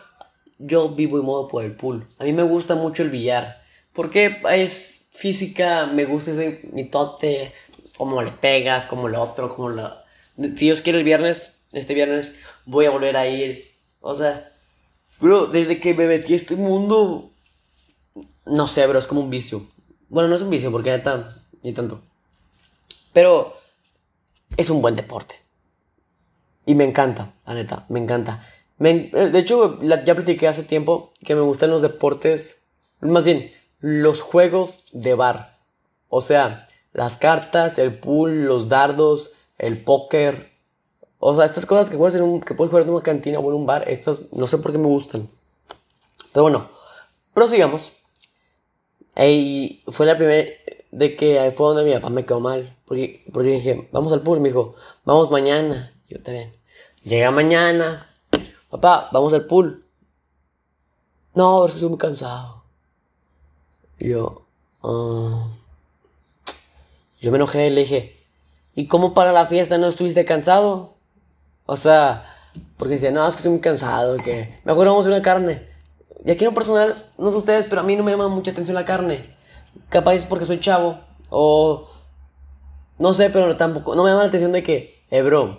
[0.59, 2.09] yo vivo y modo por el pool.
[2.19, 3.63] A mí me gusta mucho el billar.
[3.93, 7.53] Porque es física, me gusta ese mitote,
[7.99, 9.93] cómo le pegas, como lo otro, como lo...
[10.39, 13.71] Si Dios quiere el viernes, este viernes, voy a volver a ir.
[14.01, 14.51] O sea,
[15.21, 17.32] bro, desde que me metí a este mundo,
[18.47, 19.67] no sé, bro, es como un vicio.
[20.09, 22.01] Bueno, no es un vicio porque ya está, ni tanto.
[23.13, 23.57] Pero
[24.57, 25.37] es un buen deporte.
[26.67, 28.47] Y me encanta, la neta, me encanta.
[28.79, 32.63] Eh, de hecho, ya platiqué hace tiempo que me gustan los deportes,
[33.01, 35.59] más bien, los juegos de bar.
[36.09, 40.53] O sea, las cartas, el pool, los dardos, el póker.
[41.19, 43.57] O sea, estas cosas que puedes, en que puedes jugar en una cantina o en
[43.57, 45.29] un bar, estas no sé por qué me gustan.
[46.33, 46.69] Pero bueno,
[47.35, 47.93] prosigamos.
[49.17, 50.49] Y fue la primera
[50.91, 52.77] de que fue donde mi papá me quedó mal.
[52.87, 54.41] Porque, porque dije, vamos al pool.
[54.41, 55.93] Me dijo, vamos mañana.
[56.09, 56.55] Yo también.
[57.03, 58.07] Llega mañana.
[58.71, 59.85] Papá, vamos al pool.
[61.35, 62.65] No, es que estoy muy cansado.
[63.99, 64.47] Y yo,
[64.83, 65.45] uh,
[67.21, 68.17] yo me enojé y le dije,
[68.75, 70.95] ¿y cómo para la fiesta no estuviste cansado?
[71.67, 72.27] O sea,
[72.77, 75.72] porque decía, no, es que estoy muy cansado, que mejor vamos a una carne.
[76.25, 78.53] Y aquí en lo personal, no sé ustedes, pero a mí no me llama mucha
[78.53, 79.35] atención la carne.
[79.89, 80.99] Capaz es porque soy chavo,
[81.31, 81.89] o
[82.99, 85.59] no sé, pero tampoco, no me llama la atención de que, eh, bro,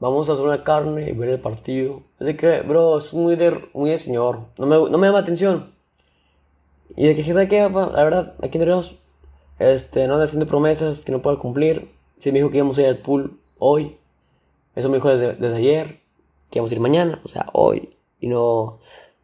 [0.00, 2.02] vamos a hacer una carne y ver el partido.
[2.18, 4.40] Así que, bro, es muy de, muy de señor.
[4.58, 5.72] No me, no me llama atención.
[6.96, 7.92] Y de que, ¿sabes qué, papá?
[7.94, 8.82] La verdad, aquí en
[9.58, 11.92] este, no anda haciendo promesas que no puedo cumplir.
[12.18, 13.96] Sí me dijo que íbamos a ir al pool hoy.
[14.74, 16.00] Eso me dijo desde, desde ayer.
[16.50, 17.96] Que íbamos a ir mañana, o sea, hoy.
[18.18, 18.80] Y no,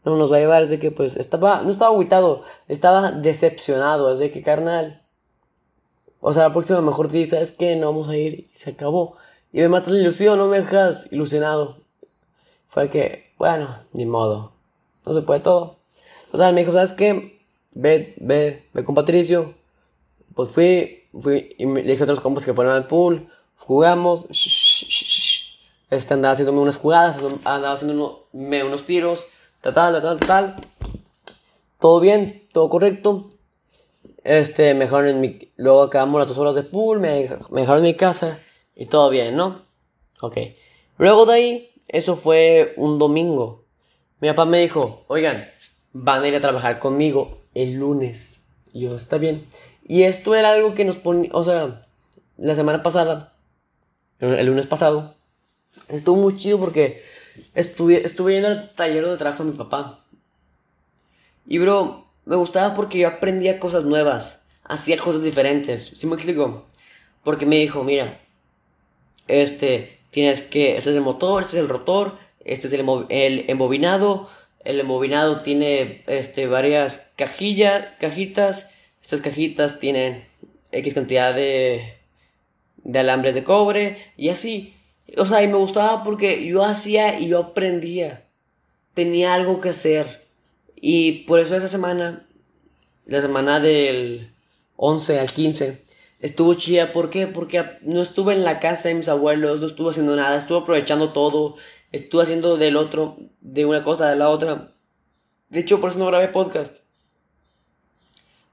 [0.08, 0.62] no nos va a llevar.
[0.62, 4.12] Es de que, pues, estaba, no estaba aguitado, estaba decepcionado.
[4.12, 5.02] Es de que, carnal.
[6.20, 7.76] O sea, la próxima mejor te dice, ¿sabes qué?
[7.76, 8.48] No vamos a ir.
[8.52, 9.16] Y se acabó.
[9.52, 11.78] Y me mata la ilusión, no me dejas ilusionado.
[12.68, 14.52] Fue que, bueno, ni modo.
[15.06, 15.78] No se puede todo.
[16.30, 17.40] Total, me dijo, ¿sabes qué?
[17.72, 19.54] Ve, ve, ve con Patricio.
[20.34, 23.28] Pues fui, fui y le dije a otros compas que fueron al pool.
[23.56, 24.26] Jugamos.
[25.90, 29.26] Este andaba haciéndome unas jugadas, andaba haciendo unos tiros.
[29.60, 30.56] Tal, tal, tal, tal.
[31.80, 33.30] Todo bien, todo correcto.
[34.22, 35.52] Este, me dejaron en mi.
[35.56, 38.38] Luego acabamos las dos horas de pool, me, dejaron en mi casa.
[38.76, 39.62] Y todo bien, ¿no?
[40.20, 40.38] Ok.
[40.98, 43.64] Luego de ahí, eso fue un domingo.
[44.20, 45.48] Mi papá me dijo, oigan,
[45.92, 48.44] van a ir a trabajar conmigo el lunes.
[48.72, 49.46] Yo, está bien.
[49.86, 51.86] Y esto era algo que nos ponía, o sea,
[52.36, 53.32] la semana pasada,
[54.20, 55.14] el lunes pasado,
[55.88, 57.02] estuvo muy chido porque
[57.54, 60.04] estuve, estuve yendo al taller de trabajo de mi papá.
[61.46, 65.92] Y bro, me gustaba porque yo aprendía cosas nuevas, hacía cosas diferentes.
[65.94, 66.66] ¿Sí me explico?
[67.24, 68.20] Porque me dijo, mira,
[69.28, 73.44] este, tienes que, este es el motor, este es el rotor, este es el, el
[73.48, 74.28] embobinado,
[74.64, 78.68] el embobinado tiene este, varias cajillas, cajitas,
[79.02, 80.26] estas cajitas tienen
[80.72, 81.94] X cantidad de,
[82.84, 84.74] de alambres de cobre y así.
[85.16, 88.26] O sea, y me gustaba porque yo hacía y yo aprendía.
[88.94, 90.26] Tenía algo que hacer.
[90.76, 92.26] Y por eso esa semana,
[93.06, 94.32] la semana del
[94.76, 95.82] 11 al 15,
[96.20, 96.92] estuvo chida.
[96.92, 97.26] ¿Por qué?
[97.26, 101.12] Porque no estuve en la casa de mis abuelos, no estuve haciendo nada, estuve aprovechando
[101.12, 101.56] todo,
[101.90, 104.72] estuve haciendo del otro, de una cosa, de la otra.
[105.48, 106.78] De hecho, por eso no grabé podcast.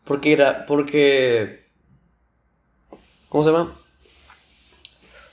[0.05, 1.65] Porque era, porque...
[3.27, 3.75] ¿Cómo se llama?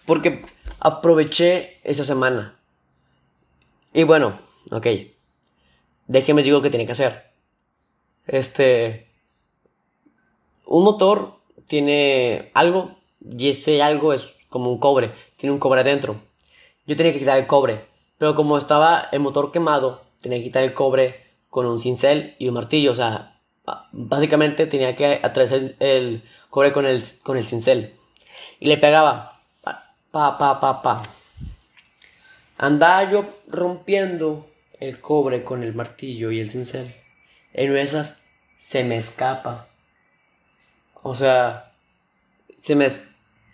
[0.07, 0.45] Porque
[0.83, 2.59] aproveché esa semana.
[3.95, 4.39] Y bueno,
[4.73, 4.87] ok.
[6.09, 7.31] Déjeme digo que tiene que hacer.
[8.27, 9.07] Este.
[10.67, 11.37] Un motor
[11.69, 12.97] tiene algo.
[13.21, 15.13] Y ese algo es como un cobre.
[15.37, 16.17] Tiene un cobre adentro.
[16.85, 17.87] Yo tenía que quitar el cobre.
[18.19, 22.49] Pero como estaba el motor quemado, tenía que quitar el cobre con un cincel y
[22.49, 22.91] un martillo.
[22.91, 23.41] O sea,
[23.93, 27.95] básicamente tenía que atravesar el cobre con el, con el cincel.
[28.59, 29.32] Y le pegaba.
[30.13, 31.03] Pa, pa, pa, pa.
[32.59, 34.47] Andaba yo rompiendo
[34.79, 36.95] el cobre con el martillo y el cincel.
[37.55, 38.19] En esas
[38.59, 39.69] se me escapa.
[41.03, 41.73] O sea,
[42.61, 42.89] se me,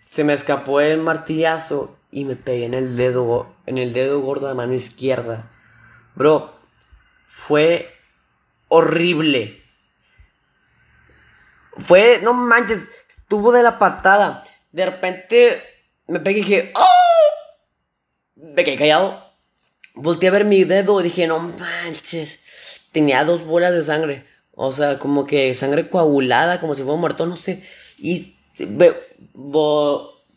[0.09, 4.49] se me escapó el martillazo y me pegué en el dedo, en el dedo gordo
[4.49, 5.49] de mano izquierda.
[6.15, 6.53] Bro,
[7.29, 7.95] fue
[8.67, 9.63] horrible.
[11.77, 14.43] Fue, no manches, estuvo de la patada.
[14.73, 15.78] De repente
[16.09, 16.89] me pegué y dije, ¡Oh!
[18.35, 19.23] Me quedé callado.
[19.95, 22.39] Volté a ver mi dedo y dije, no manches.
[22.91, 24.25] Tenía dos bolas de sangre.
[24.53, 27.63] O sea, como que sangre coagulada, como si fuera muerto, no sé.
[27.97, 28.37] Y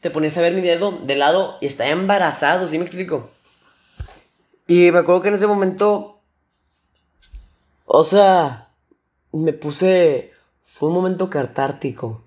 [0.01, 3.31] te ponías a ver mi dedo de lado y estaba embarazado, ¿sí me explico?
[4.67, 6.21] Y me acuerdo que en ese momento,
[7.85, 8.69] o sea,
[9.33, 10.33] me puse,
[10.65, 12.25] fue un momento catártico.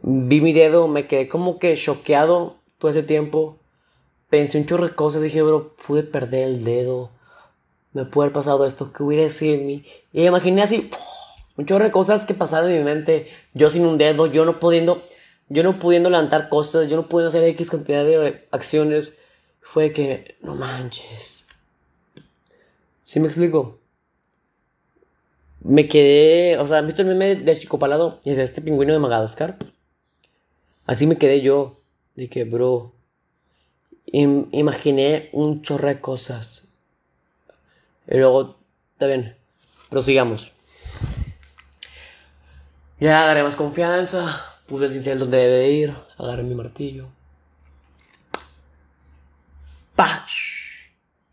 [0.00, 3.58] Vi mi dedo, me quedé como que choqueado todo ese tiempo.
[4.30, 7.10] Pensé un chorro de cosas, dije, bro, pude perder el dedo.
[7.92, 9.84] Me puede haber pasado esto, ¿qué hubiera sido en mí?
[10.12, 10.90] Y imaginé así,
[11.56, 13.28] un chorro de cosas que pasaron en mi mente.
[13.52, 15.02] Yo sin un dedo, yo no pudiendo,
[15.50, 19.18] yo no pudiendo levantar cosas, yo no pudiendo hacer X cantidad de acciones.
[19.60, 21.44] Fue que, no manches.
[23.04, 23.78] ¿Sí me explico?
[25.60, 28.20] Me quedé, o sea, ¿han visto el meme de Chico Palado?
[28.24, 29.58] Y es este pingüino de Madagascar.
[30.86, 31.78] Así me quedé yo.
[32.14, 32.92] De que, bro.
[34.06, 36.64] imaginé un chorro de cosas.
[38.08, 38.56] Y luego,
[38.94, 39.36] está bien.
[39.88, 40.52] Prosigamos.
[43.00, 44.58] Ya agarré más confianza.
[44.66, 45.94] Puse el cincel donde debe ir.
[46.18, 47.08] Agarré mi martillo.
[49.96, 50.26] Pa.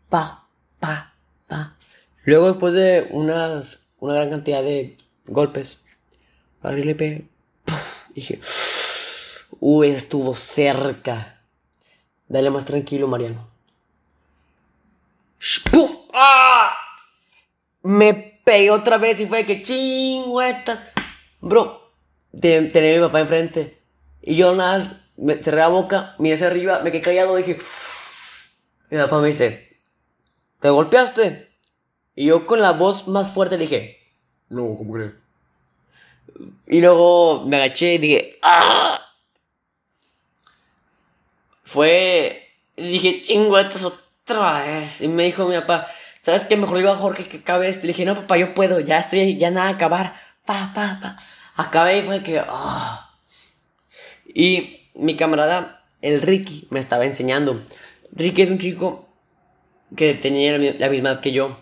[0.08, 0.46] Pa.
[0.78, 1.14] Pa.
[1.48, 1.76] Pa.
[2.24, 5.82] Luego, después de unas, una gran cantidad de golpes,
[6.62, 7.28] agarré le
[8.14, 8.40] Dije.
[9.60, 11.42] Uy, estuvo cerca.
[12.26, 13.48] Dale más tranquilo, Mariano.
[16.14, 16.74] ¡Ah!
[17.82, 20.82] Me pegué otra vez y fue que chingüetas.
[21.40, 21.92] Bro,
[22.40, 23.82] tenía mi papá enfrente.
[24.22, 27.42] Y yo nada más me cerré la boca, miré hacia arriba, me quedé callado y
[27.42, 27.60] dije.
[28.90, 29.78] Y mi papá me dice:
[30.60, 31.50] ¿Te golpeaste?
[32.14, 33.98] Y yo con la voz más fuerte le dije:
[34.48, 35.12] No, ¿cómo crees?
[36.66, 39.00] Y luego me agaché y dije: ¡Ah!
[41.70, 42.48] Fue.
[42.76, 45.00] Dije, chinguetas otra vez.
[45.00, 45.86] Y me dijo mi papá,
[46.20, 46.56] ¿sabes qué?
[46.56, 47.82] Mejor iba a Jorge que acabe esto.
[47.82, 50.14] Le dije, no, papá, yo puedo, ya estoy, ya nada, acabar.
[50.44, 51.16] Pa, pa, pa.
[51.54, 52.40] Acabé y fue que.
[52.40, 53.00] Oh.
[54.26, 57.62] Y mi camarada, el Ricky, me estaba enseñando.
[58.12, 59.08] Ricky es un chico
[59.96, 61.56] que tenía la misma edad que yo.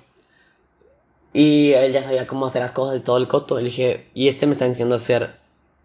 [1.35, 3.59] Y él ya sabía cómo hacer las cosas y todo el coto.
[3.59, 5.37] Le dije, y este me está enseñando a hacer.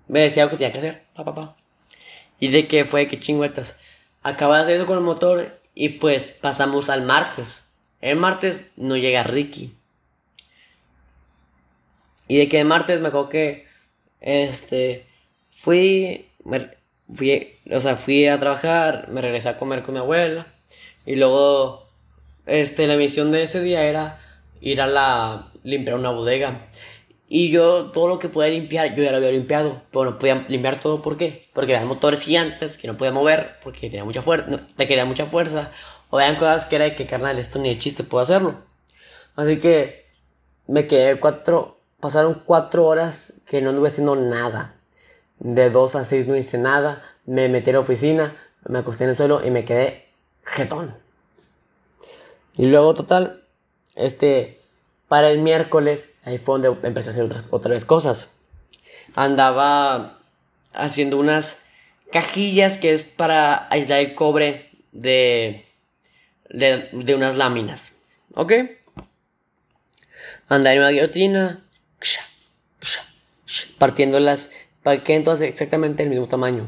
[0.07, 1.55] Me decía lo que tenía que hacer, pa, pa, pa.
[2.39, 3.79] Y de que fue que chingüetas.
[4.23, 7.67] Acaba de eso con el motor y pues pasamos al martes.
[8.01, 9.75] El martes no llega Ricky.
[12.27, 13.67] Y de que el martes me acuerdo que
[14.21, 15.05] este
[15.53, 16.29] fui,
[17.13, 20.47] fui, o sea, fui a trabajar, me regresé a comer con mi abuela
[21.05, 21.89] y luego
[22.45, 24.19] este la misión de ese día era
[24.61, 26.67] ir a la limpiar una bodega.
[27.35, 29.81] Y yo todo lo que podía limpiar, yo ya lo había limpiado.
[29.89, 31.49] Pero no podía limpiar todo, ¿por qué?
[31.53, 35.25] Porque había motores gigantes que no podía mover, porque tenía mucha fuerza, no, requería mucha
[35.25, 35.71] fuerza.
[36.11, 38.61] O habían cosas que era de que, carnal, esto ni de chiste puedo hacerlo.
[39.35, 40.05] Así que
[40.67, 44.75] me quedé cuatro, pasaron cuatro horas que no anduve haciendo nada.
[45.39, 47.01] De dos a seis no hice nada.
[47.25, 48.37] Me metí a la oficina,
[48.69, 50.07] me acosté en el suelo y me quedé
[50.45, 50.95] jetón.
[52.55, 53.41] Y luego, total,
[53.95, 54.61] este,
[55.13, 58.31] para el miércoles Ahí fue donde empecé a hacer otras, otras cosas.
[59.13, 60.17] Andaba
[60.73, 61.67] haciendo unas
[62.11, 65.65] cajillas que es para aislar el cobre de,
[66.49, 67.95] de, unas láminas.
[68.33, 68.53] ¿Ok?
[70.49, 71.63] Andaba en una guillotina,
[73.77, 74.49] partiéndolas
[74.81, 76.65] para que todas exactamente el mismo tamaño.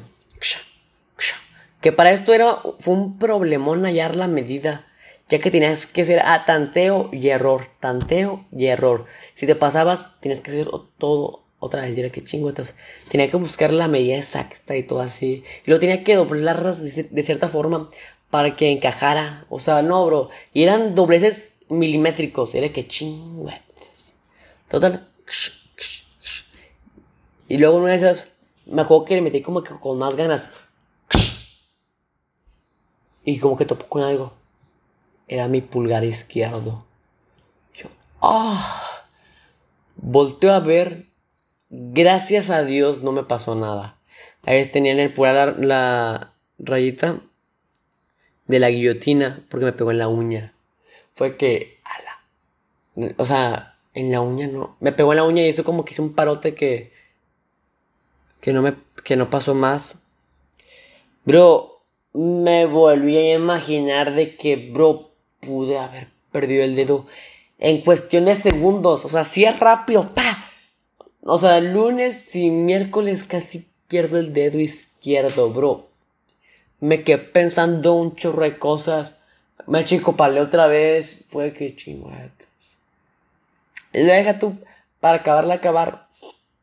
[1.81, 4.85] Que para esto era, fue un problemón hallar la medida
[5.29, 9.05] ya que tenías que hacer tanteo y error, tanteo y error.
[9.33, 10.67] Si te pasabas, tienes que hacer
[10.97, 12.75] todo otra vez, era que chingotas.
[13.09, 15.43] Tenía que buscar la medida exacta y todo así.
[15.65, 17.89] Y lo tenía que doblarlas de, cierta forma
[18.29, 19.45] para que encajara.
[19.49, 20.29] O sea, no, bro.
[20.53, 22.53] Y eran dobleces milimétricos.
[22.53, 24.13] Era que chinguetes.
[24.69, 25.07] Total.
[27.47, 28.27] Y luego una de esas,
[28.65, 30.51] me acuerdo que le metí como que con más ganas.
[33.23, 34.44] Y como que topó con algo.
[35.27, 36.85] Era mi pulgar izquierdo.
[37.73, 37.89] Yo,
[38.21, 39.05] ah.
[39.95, 41.07] Volteo a ver.
[41.69, 43.97] Gracias a Dios no me pasó nada.
[44.43, 47.21] Ahí tenía en el pulgar la, rayita
[48.47, 50.53] de la guillotina porque me pegó en la uña.
[51.15, 53.15] Fue que, ala.
[53.17, 54.77] O sea, en la uña no.
[54.79, 56.93] Me pegó en la uña y eso como que hizo un parote que.
[58.41, 58.75] Que no me.
[59.03, 60.01] Que no pasó más.
[61.23, 61.81] Bro,
[62.13, 65.11] me volví a imaginar de que, bro,
[65.45, 67.05] pude haber perdido el dedo
[67.59, 69.05] en cuestión de segundos.
[69.05, 70.51] O sea, si es rápido, pa.
[71.21, 75.87] O sea, lunes y miércoles casi pierdo el dedo izquierdo, bro.
[76.79, 79.19] Me quedé pensando un chorro de cosas.
[79.67, 81.25] Me achicopalé otra vez.
[81.29, 82.77] Fue que chinguetas.
[83.93, 84.57] Y deja tú,
[84.99, 86.07] para acabarla acabar,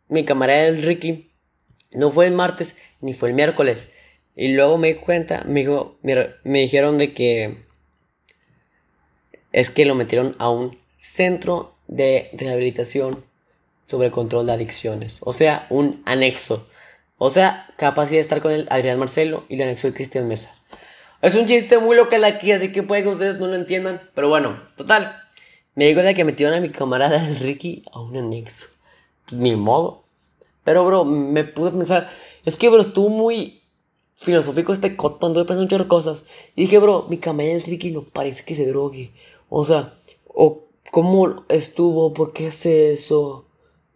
[0.09, 1.31] mi camarada el Ricky
[1.95, 3.91] no fue el martes ni fue el miércoles.
[4.37, 7.65] Y luego me di cuenta, me, dijo, me dijeron de que
[9.53, 13.25] es que lo metieron a un centro de rehabilitación
[13.87, 15.19] sobre control de adicciones.
[15.21, 16.67] O sea, un anexo.
[17.19, 20.55] O sea, capacidad de estar con el Adrián Marcelo y el anexo de Cristian Mesa.
[21.21, 24.01] Es un chiste muy local aquí, así que puede que ustedes no lo entiendan.
[24.15, 25.17] Pero bueno, total.
[25.75, 28.67] Me digo de que metieron a mi camarada el Ricky a un anexo.
[29.27, 30.03] Pues, ni modo.
[30.65, 32.11] Pero, bro, me pude pensar.
[32.45, 33.63] Es que, bro, estuvo muy
[34.17, 35.27] filosófico este coto.
[35.27, 36.25] Anduve pensando de cosas.
[36.57, 39.13] Y dije, bro, mi camarada el Ricky no parece que se drogue.
[39.55, 39.93] O sea,
[40.27, 43.45] o cómo estuvo, por qué hace eso.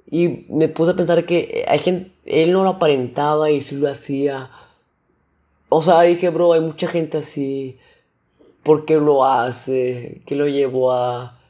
[0.04, 3.88] Y me puse a pensar que hay gente, él no lo aparentaba y sí lo
[3.88, 4.50] hacía.
[5.70, 7.78] O sea, dije, bro, hay mucha gente así.
[8.62, 10.20] ¿Por qué lo hace?
[10.26, 11.40] ¿Qué lo llevó a...?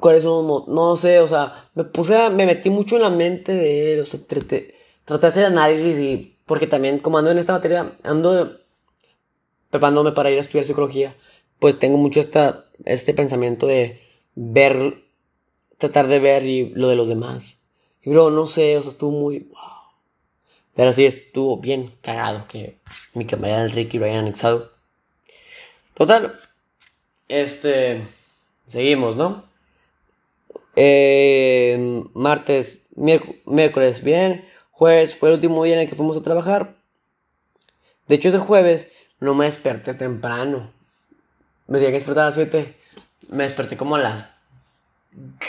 [0.00, 3.52] ¿Cuáles son los No sé, o sea, me puse, me metí mucho en la mente
[3.52, 4.00] de él.
[4.00, 6.36] O sea, traté, traté de hacer análisis y...
[6.44, 8.50] Porque también, como ando en esta materia, ando
[9.70, 11.16] preparándome para ir a estudiar psicología
[11.64, 13.98] pues tengo mucho esta, este pensamiento de
[14.34, 15.02] ver,
[15.78, 17.56] tratar de ver y lo de los demás.
[18.02, 19.50] Y bro, no sé, o sea, estuvo muy...
[20.76, 22.76] Pero sí, estuvo bien cagado que
[23.14, 24.72] mi camarada Enrique lo hayan anexado.
[25.94, 26.38] Total.
[27.28, 28.02] Este...
[28.66, 29.46] Seguimos, ¿no?
[30.76, 34.44] Eh, martes, miércoles, bien.
[34.70, 36.76] Jueves fue el último día en el que fuimos a trabajar.
[38.06, 38.88] De hecho, ese jueves
[39.18, 40.73] no me desperté temprano.
[41.66, 42.76] Me tenía que despertar a las 7.
[43.28, 44.36] Me desperté como a las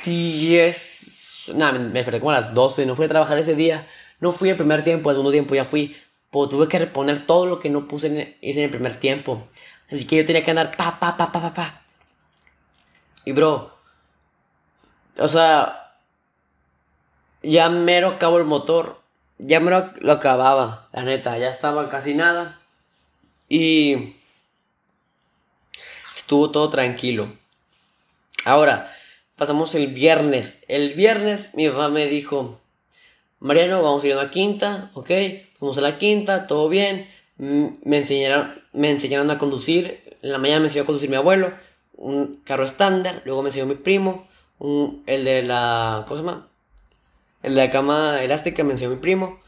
[0.05, 1.51] 10.
[1.55, 2.85] Nada, me desperté como a las 12.
[2.85, 3.87] No fui a trabajar ese día.
[4.19, 5.95] No fui el primer tiempo, el segundo tiempo ya fui.
[6.31, 9.47] Pues tuve que reponer todo lo que no puse en, hice en el primer tiempo.
[9.91, 11.81] Así que yo tenía que andar pa, pa, pa, pa, pa, pa.
[13.25, 13.77] Y bro.
[15.17, 15.81] O sea.
[17.43, 19.01] Ya mero acabó el motor.
[19.37, 21.37] Ya mero lo acababa, la neta.
[21.37, 22.59] Ya estaba casi nada.
[23.49, 24.15] Y
[26.25, 27.31] estuvo todo tranquilo.
[28.45, 28.91] Ahora,
[29.35, 30.57] pasamos el viernes.
[30.67, 32.59] El viernes mi papá me dijo,
[33.39, 35.11] Mariano, vamos a ir a una quinta, ok,
[35.55, 37.07] fuimos a la quinta, todo bien.
[37.37, 40.01] Me enseñaron, me enseñaron a conducir.
[40.23, 41.53] En la mañana me enseñó a conducir mi abuelo,
[41.93, 43.21] un carro estándar.
[43.23, 44.27] Luego me enseñó mi primo,
[45.05, 46.05] el de la.
[46.07, 46.47] ¿Cómo se llama?
[47.43, 49.39] El de la cama elástica me enseñó mi primo.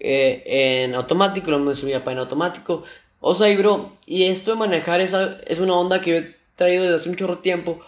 [0.00, 2.82] Eh, en automático, luego me enseñó mi papá en automático.
[3.20, 6.36] O sea, y bro, y esto de manejar esa, es una onda que yo he
[6.56, 7.80] traído desde hace un chorro tiempo.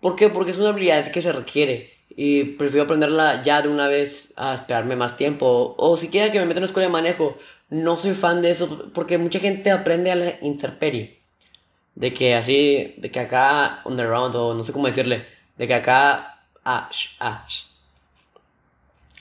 [0.00, 0.28] ¿Por qué?
[0.28, 1.92] Porque es una habilidad que se requiere.
[2.10, 5.74] Y prefiero aprenderla ya de una vez a esperarme más tiempo.
[5.76, 7.36] O, si siquiera que me meta en una escuela de manejo.
[7.68, 11.18] No soy fan de eso porque mucha gente aprende a la interperie.
[11.96, 15.26] De que así, de que acá on the round, o no sé cómo decirle.
[15.56, 16.88] De que acá, ah,
[17.20, 17.46] ah.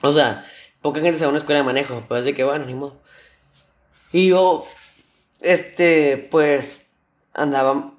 [0.01, 0.45] O sea,
[0.81, 2.03] poca gente se va a una escuela de manejo.
[2.07, 2.97] Pues de que bueno, ni modo.
[4.11, 4.67] Y yo
[5.41, 6.85] este, pues,
[7.33, 7.93] andaba,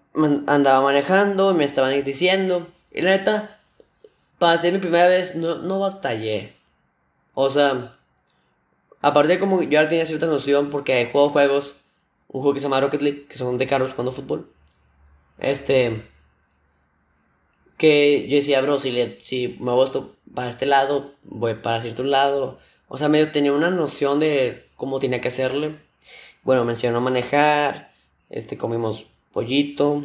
[0.46, 2.66] andaba manejando, me estaban diciendo.
[2.90, 3.60] Y la neta,
[4.38, 6.54] para ser mi primera vez, no, no batallé.
[7.34, 7.96] O sea,
[9.02, 11.80] aparte de como yo ya tenía cierta noción porque juego juegos,
[12.28, 14.50] un juego que se llama Rocket League, que son de carros jugando fútbol.
[15.38, 16.02] Este,
[17.76, 19.88] que yo decía, bro, si, le, si me voy
[20.34, 22.58] para este lado, voy para cierto lado.
[22.88, 25.78] O sea, medio tenía una noción de cómo tenía que hacerle.
[26.46, 27.90] Bueno, me enseñó a manejar,
[28.30, 30.04] este, comimos pollito,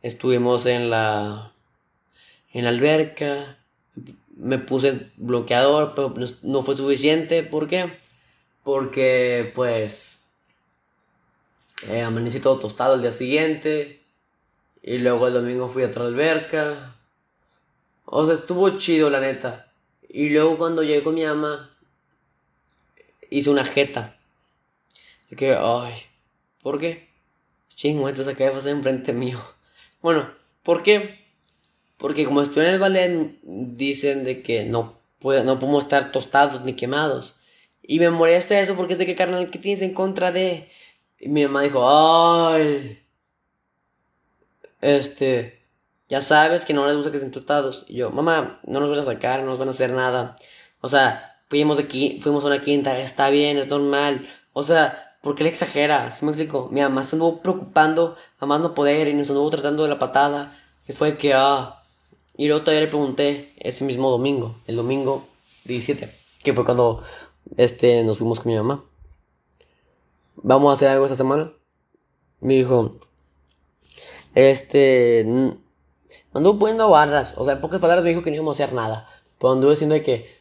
[0.00, 1.52] estuvimos en la,
[2.54, 3.58] en la alberca,
[4.38, 7.42] me puse bloqueador, pero no fue suficiente.
[7.42, 7.92] ¿Por qué?
[8.64, 10.24] Porque pues
[11.88, 14.00] eh, amanecí todo tostado el día siguiente.
[14.82, 16.96] Y luego el domingo fui a otra alberca.
[18.06, 19.70] O sea, estuvo chido, la neta.
[20.08, 21.76] Y luego cuando llegué con mi mamá,
[23.28, 24.15] hice una jeta.
[25.30, 25.94] De que, ay,
[26.62, 27.08] ¿por qué?
[27.74, 29.38] Chingo, entonces acaba de pasar enfrente mío.
[30.02, 30.30] Bueno,
[30.62, 31.18] ¿por qué?
[31.96, 36.64] Porque como estoy en el ballet, dicen de que no, puede, no podemos estar tostados
[36.64, 37.34] ni quemados.
[37.82, 40.68] Y me molesta eso porque sé que carnal, ¿qué tienes en contra de...?
[41.18, 43.00] Y mi mamá dijo, ay,
[44.80, 45.64] este,
[46.08, 47.84] ya sabes que no les gusta que estén tostados.
[47.88, 50.36] Y yo, mamá, no nos van a sacar, no nos van a hacer nada.
[50.80, 54.28] O sea, fuimos aquí, fuimos a una quinta, está bien, es normal.
[54.52, 56.12] O sea, ¿por qué le exagera?
[56.12, 56.68] ¿Sí me explico?
[56.70, 59.98] Mi mamá se anduvo preocupando a más no poder y nos anduvo tratando de la
[59.98, 60.56] patada.
[60.86, 61.82] Y fue que, ah.
[62.36, 65.26] Y luego todavía le pregunté ese mismo domingo, el domingo
[65.64, 66.08] 17,
[66.44, 67.02] que fue cuando
[67.56, 68.84] este, nos fuimos con mi mamá.
[70.36, 71.52] ¿Vamos a hacer algo esta semana?
[72.40, 73.00] Me dijo,
[74.36, 75.26] este,
[76.32, 78.76] anduvo poniendo barras, o sea, en pocas palabras me dijo que no íbamos a hacer
[78.76, 79.08] nada.
[79.40, 80.38] Pero anduve diciendo que,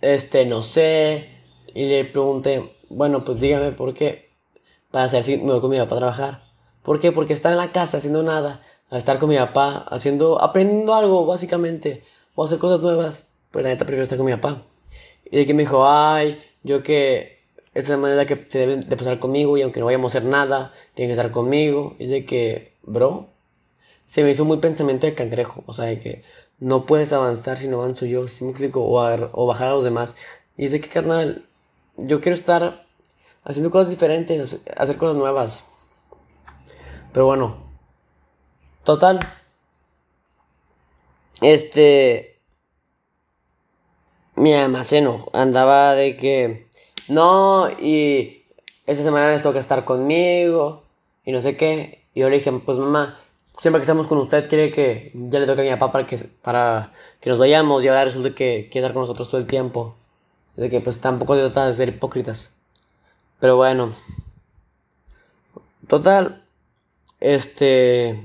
[0.00, 1.28] este, no sé,
[1.74, 4.30] y le pregunté, bueno, pues dígame por qué,
[4.90, 6.44] para hacer si me voy con mi papá a trabajar.
[6.82, 7.12] ¿Por qué?
[7.12, 11.26] Porque estar en la casa haciendo nada, a estar con mi papá, haciendo, aprendiendo algo,
[11.26, 12.02] básicamente,
[12.34, 14.62] o hacer cosas nuevas, pues la neta prefiero estar con mi papá.
[15.30, 17.42] Y de que me dijo, ay, yo que
[17.74, 20.18] esta es la manera que se deben de pasar conmigo y aunque no vayamos a
[20.18, 21.96] hacer nada, tienen que estar conmigo.
[21.98, 23.28] Y de que, bro,
[24.04, 25.64] se me hizo muy pensamiento de cangrejo.
[25.66, 26.22] O sea, de que
[26.58, 29.00] no puedes avanzar si no avanzo yo, si me explico, o,
[29.32, 30.14] o bajar a los demás.
[30.58, 31.46] Y dice que, carnal,
[31.96, 32.81] yo quiero estar
[33.44, 35.64] haciendo cosas diferentes, hacer cosas nuevas.
[37.12, 37.56] Pero bueno,
[38.84, 39.20] total.
[41.40, 42.40] Este.
[44.34, 46.68] Mi almaceno andaba de que.
[47.08, 48.44] No, y
[48.86, 50.84] esta semana les toca estar conmigo.
[51.24, 52.06] Y no sé qué.
[52.14, 53.18] Y yo le dije, pues mamá,
[53.60, 56.18] siempre que estamos con usted quiere que ya le toque a mi papá para que,
[56.18, 59.96] para que nos vayamos y ahora resulta que quiere estar con nosotros todo el tiempo.
[60.56, 62.52] De que pues tampoco se trata de ser hipócritas.
[63.42, 63.92] Pero bueno.
[65.88, 66.44] Total.
[67.18, 68.22] Este.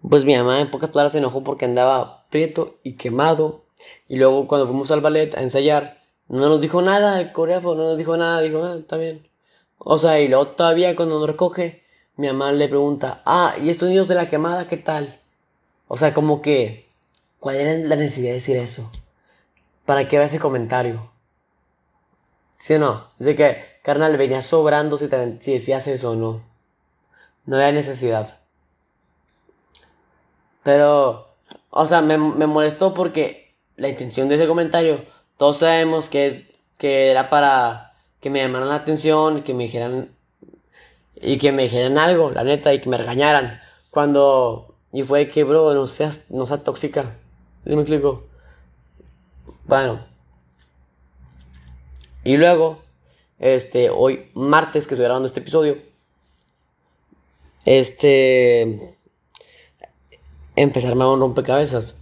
[0.00, 3.64] Pues mi mamá en pocas palabras se enojó porque andaba prieto y quemado.
[4.08, 7.82] Y luego cuando fuimos al ballet a ensayar, no nos dijo nada el coreógrafo, no
[7.82, 9.28] nos dijo nada, dijo, ah, está bien.
[9.76, 11.84] O sea, y luego todavía cuando nos recoge,
[12.16, 15.20] mi mamá le pregunta, ah, ¿y estos niños de la quemada qué tal?
[15.86, 16.88] O sea, como que,
[17.40, 18.90] ¿cuál era la necesidad de decir eso?
[19.84, 21.10] ¿Para qué va ese comentario?
[22.58, 23.08] ¿Sí o no?
[23.18, 25.08] Dice que, carnal, venía sobrando si,
[25.40, 26.42] si decías eso o no.
[27.46, 28.38] No había necesidad.
[30.62, 31.28] Pero,
[31.70, 35.04] o sea, me, me molestó porque la intención de ese comentario,
[35.36, 36.36] todos sabemos que, es,
[36.76, 40.10] que era para que me llamaran la atención, que me dijeran
[41.20, 43.60] y que me dijeran algo, la neta, y que me regañaran.
[43.90, 44.74] Cuando.
[44.92, 47.16] Y fue que, bro, no seas, no seas tóxica.
[47.64, 48.24] ¿Sí me explico?
[49.66, 50.06] Bueno.
[52.28, 52.76] Y luego,
[53.38, 55.78] este, hoy martes que estoy grabando este episodio,
[57.64, 58.94] este,
[60.54, 61.96] empezar a armar un rompecabezas.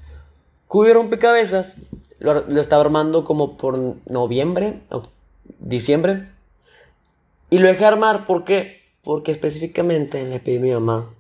[0.67, 1.77] Cuyo rompecabezas
[2.19, 4.81] lo, estaba armando como por noviembre,
[5.61, 6.29] diciembre.
[7.49, 8.83] Y lo dejé armar, ¿por qué?
[9.05, 11.15] Porque específicamente le pedí a mi mamá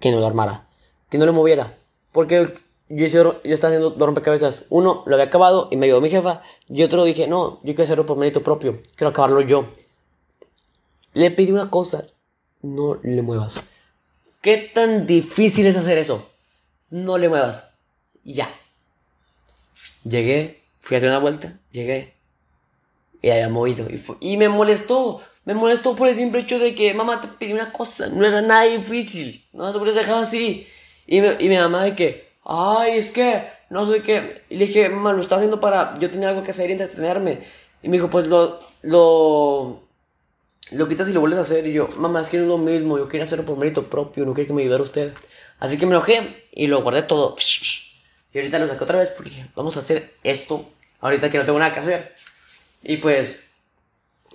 [0.00, 0.66] que no lo armara,
[1.10, 1.76] que no lo moviera.
[2.12, 2.54] Porque
[2.88, 4.64] yo, estaba haciendo dos rompecabezas.
[4.70, 6.42] Uno lo había acabado y me ayudó mi jefa.
[6.68, 8.80] Y otro dije, no, yo quiero hacerlo por mérito propio.
[8.96, 9.68] Quiero acabarlo yo.
[11.12, 12.06] Le pedí una cosa.
[12.62, 13.62] No le muevas.
[14.40, 16.28] ¿Qué tan difícil es hacer eso?
[16.90, 17.70] No le muevas.
[18.24, 18.48] Ya.
[20.04, 22.14] Llegué, fui a hacer una vuelta, llegué.
[23.20, 23.86] Y había movido.
[24.20, 25.20] Y, me molestó.
[25.44, 28.42] Me molestó por el simple hecho de que mamá te pidió una cosa, no era
[28.42, 30.66] nada difícil, no te puedes dejar así.
[31.06, 34.42] Y, y mi mamá de que, ay, es que, no sé qué.
[34.48, 37.42] Y le dije, mamá, lo está haciendo para yo tener algo que hacer y entretenerme.
[37.82, 39.82] Y me dijo, pues lo, lo,
[40.72, 41.66] lo quitas y lo vuelves a hacer.
[41.66, 44.24] Y yo, mamá, es que no es lo mismo, yo quería hacerlo por mérito propio,
[44.24, 45.12] no quería que me ayudara usted.
[45.58, 47.36] Así que me enojé y lo guardé todo.
[48.32, 50.68] Y ahorita lo saqué otra vez porque vamos a hacer esto
[51.00, 52.14] ahorita que no tengo nada que hacer.
[52.82, 53.50] Y pues,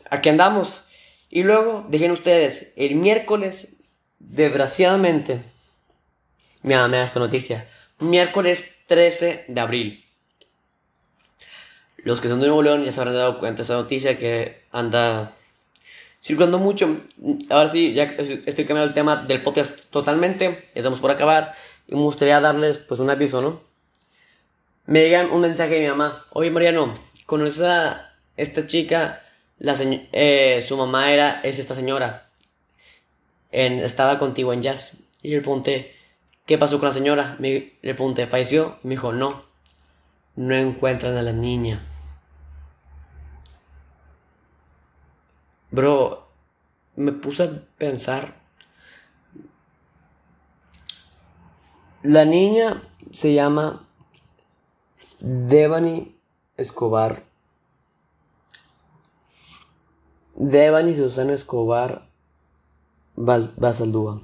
[0.09, 0.83] aquí andamos.
[1.29, 3.75] Y luego, dejen ustedes, el miércoles,
[4.19, 5.41] desgraciadamente,
[6.61, 7.67] me da esta noticia,
[7.99, 10.05] miércoles 13 de abril.
[11.97, 14.63] Los que son de Nuevo León ya se habrán dado cuenta de esa noticia que
[14.71, 15.35] anda
[16.21, 17.01] circulando mucho.
[17.49, 21.55] Ahora sí, ya estoy cambiando el tema del podcast totalmente, estamos por acabar.
[21.87, 23.73] Y me gustaría darles pues un aviso, ¿no?
[24.85, 26.25] me llega un mensaje de mi mamá.
[26.31, 26.93] Oye, Mariano,
[27.25, 29.21] ¿conoces a esta chica?
[29.59, 32.29] La eh, su mamá era, es esta señora.
[33.51, 35.03] Estaba contigo en jazz.
[35.21, 35.95] Y le pregunté,
[36.45, 37.35] ¿qué pasó con la señora?
[37.39, 38.77] Me, le pregunté, ¿falleció?
[38.83, 39.43] Me dijo, no.
[40.35, 41.85] No encuentran a la niña.
[45.71, 46.27] Bro,
[46.95, 48.35] me puse a pensar.
[52.03, 52.81] La niña
[53.11, 53.87] se llama
[55.19, 56.15] Devani
[56.57, 57.23] Escobar.
[60.35, 62.09] Devani Susana Escobar
[63.15, 64.21] Basaldúa.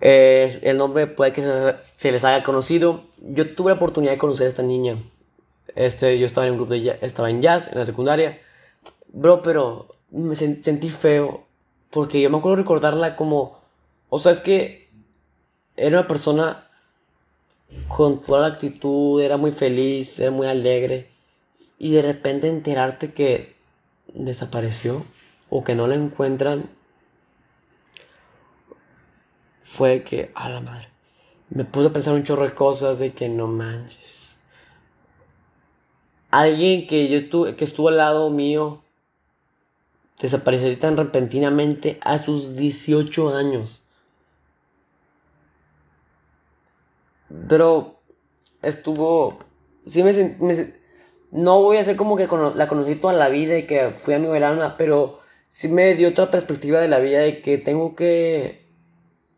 [0.00, 3.04] Es, el nombre puede que se, les haga conocido.
[3.18, 4.96] Yo tuve la oportunidad de conocer a esta niña.
[5.74, 8.38] Este, yo estaba en un grupo de estaba en jazz en la secundaria.
[9.08, 11.44] Bro, pero me sentí feo.
[11.90, 13.58] Porque yo me acuerdo recordarla como.
[14.10, 14.88] O sea, es que
[15.76, 16.68] era una persona
[17.88, 21.10] con toda la actitud, era muy feliz, era muy alegre.
[21.78, 23.54] Y de repente enterarte que
[24.14, 25.04] desapareció
[25.50, 26.70] o que no la encuentran
[29.70, 30.88] fue que, a la madre,
[31.50, 34.36] me puse a pensar un chorro de cosas de que no manches.
[36.30, 38.82] Alguien que yo que estuvo al lado mío
[40.20, 43.82] desapareció tan repentinamente a sus 18 años.
[47.48, 48.00] Pero
[48.62, 49.38] estuvo.
[49.86, 50.12] Sí me,
[51.30, 54.18] No voy a hacer como que la conocí toda la vida y que fui a
[54.18, 58.67] mi verano, pero sí me dio otra perspectiva de la vida de que tengo que.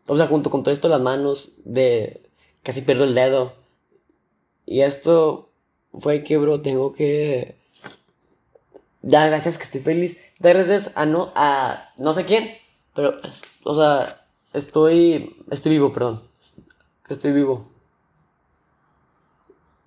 [0.07, 2.21] O sea, junto con todo esto, las manos, de.
[2.63, 3.53] Casi pierdo el dedo.
[4.65, 5.49] Y esto
[5.97, 7.57] fue que, bro, tengo que.
[9.01, 10.17] Dar gracias que estoy feliz.
[10.39, 11.31] Dar gracias a no.
[11.35, 12.51] a no sé quién.
[12.95, 13.19] Pero,
[13.63, 15.35] o sea, estoy.
[15.49, 16.23] Estoy vivo, perdón.
[17.09, 17.67] Estoy vivo.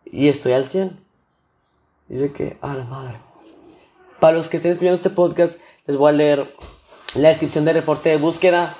[0.04, 0.98] Y estoy al 100.
[2.08, 3.18] Dice que, a la madre.
[4.20, 6.54] Para los que estén escuchando este podcast, les voy a leer
[7.14, 8.74] la descripción del reporte de búsqueda.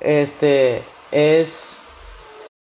[0.00, 0.82] Este
[1.12, 1.76] es.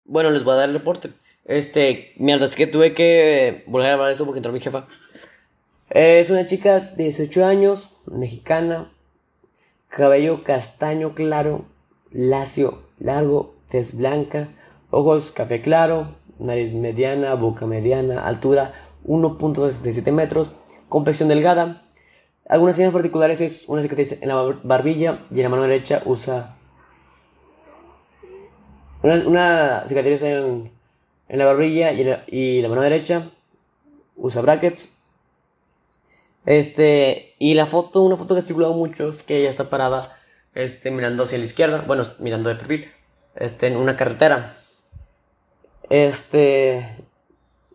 [0.05, 1.11] Bueno, les voy a dar el reporte.
[1.45, 4.87] Este, mierda, es que tuve que volver a hablar eso porque entró mi jefa.
[5.91, 8.93] Es una chica de 18 años, mexicana,
[9.89, 11.67] cabello castaño claro,
[12.11, 14.49] lacio, largo, tez blanca,
[14.91, 18.73] ojos café claro, nariz mediana, boca mediana, altura
[19.07, 20.51] 1.67 metros,
[20.89, 21.83] complexión delgada.
[22.49, 26.57] Algunas señas particulares es una cicatriz en la barbilla y en la mano derecha usa
[29.03, 30.71] una, cicatriz en,
[31.29, 33.31] la barbilla y, la, mano derecha
[34.17, 34.97] usa brackets.
[36.45, 40.17] Este, y la foto, una foto que ha circulado mucho que ella está parada
[40.55, 42.89] este, mirando hacia la izquierda, bueno, mirando de perfil,
[43.37, 44.57] este, en una carretera.
[45.89, 46.97] Este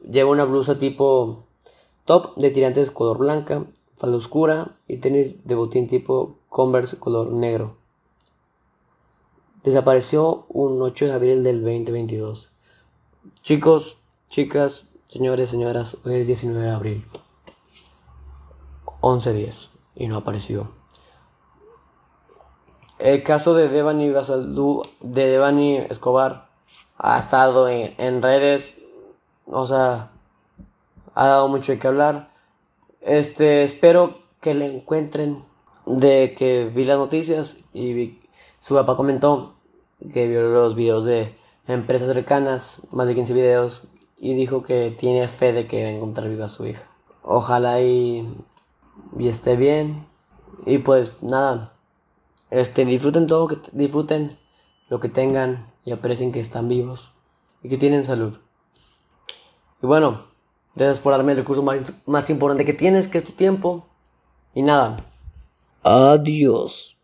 [0.09, 1.45] lleva una blusa tipo
[2.05, 3.65] top de tirantes color blanca,
[3.97, 7.77] falda oscura y tenis de botín tipo Converse color negro.
[9.67, 12.51] Desapareció un 8 de abril del 2022.
[13.43, 13.97] Chicos,
[14.29, 17.05] chicas, señores, señoras, hoy es 19 de abril.
[19.01, 20.69] 11.10 y no ha aparecido.
[22.97, 26.47] El caso de Devani Basaldú, de Devani Escobar
[26.97, 28.73] ha estado en, redes,
[29.47, 30.11] o sea,
[31.13, 32.31] ha dado mucho de qué hablar.
[33.01, 35.43] Este, espero que le encuentren
[35.85, 38.21] de que vi las noticias y
[38.61, 39.56] su papá comentó
[40.11, 41.35] que vio los videos de
[41.67, 43.87] empresas cercanas, más de 15 videos,
[44.17, 46.87] y dijo que tiene fe de que va a encontrar viva a su hija.
[47.23, 48.27] Ojalá y,
[49.17, 50.07] y esté bien.
[50.65, 51.73] Y pues nada,
[52.49, 54.37] este, disfruten todo, que disfruten
[54.89, 57.11] lo que tengan y aprecien que están vivos
[57.61, 58.37] y que tienen salud.
[59.81, 60.25] Y bueno,
[60.75, 63.85] gracias por darme el recurso más, más importante que tienes, que es tu tiempo.
[64.53, 64.97] Y nada,
[65.83, 66.95] adiós.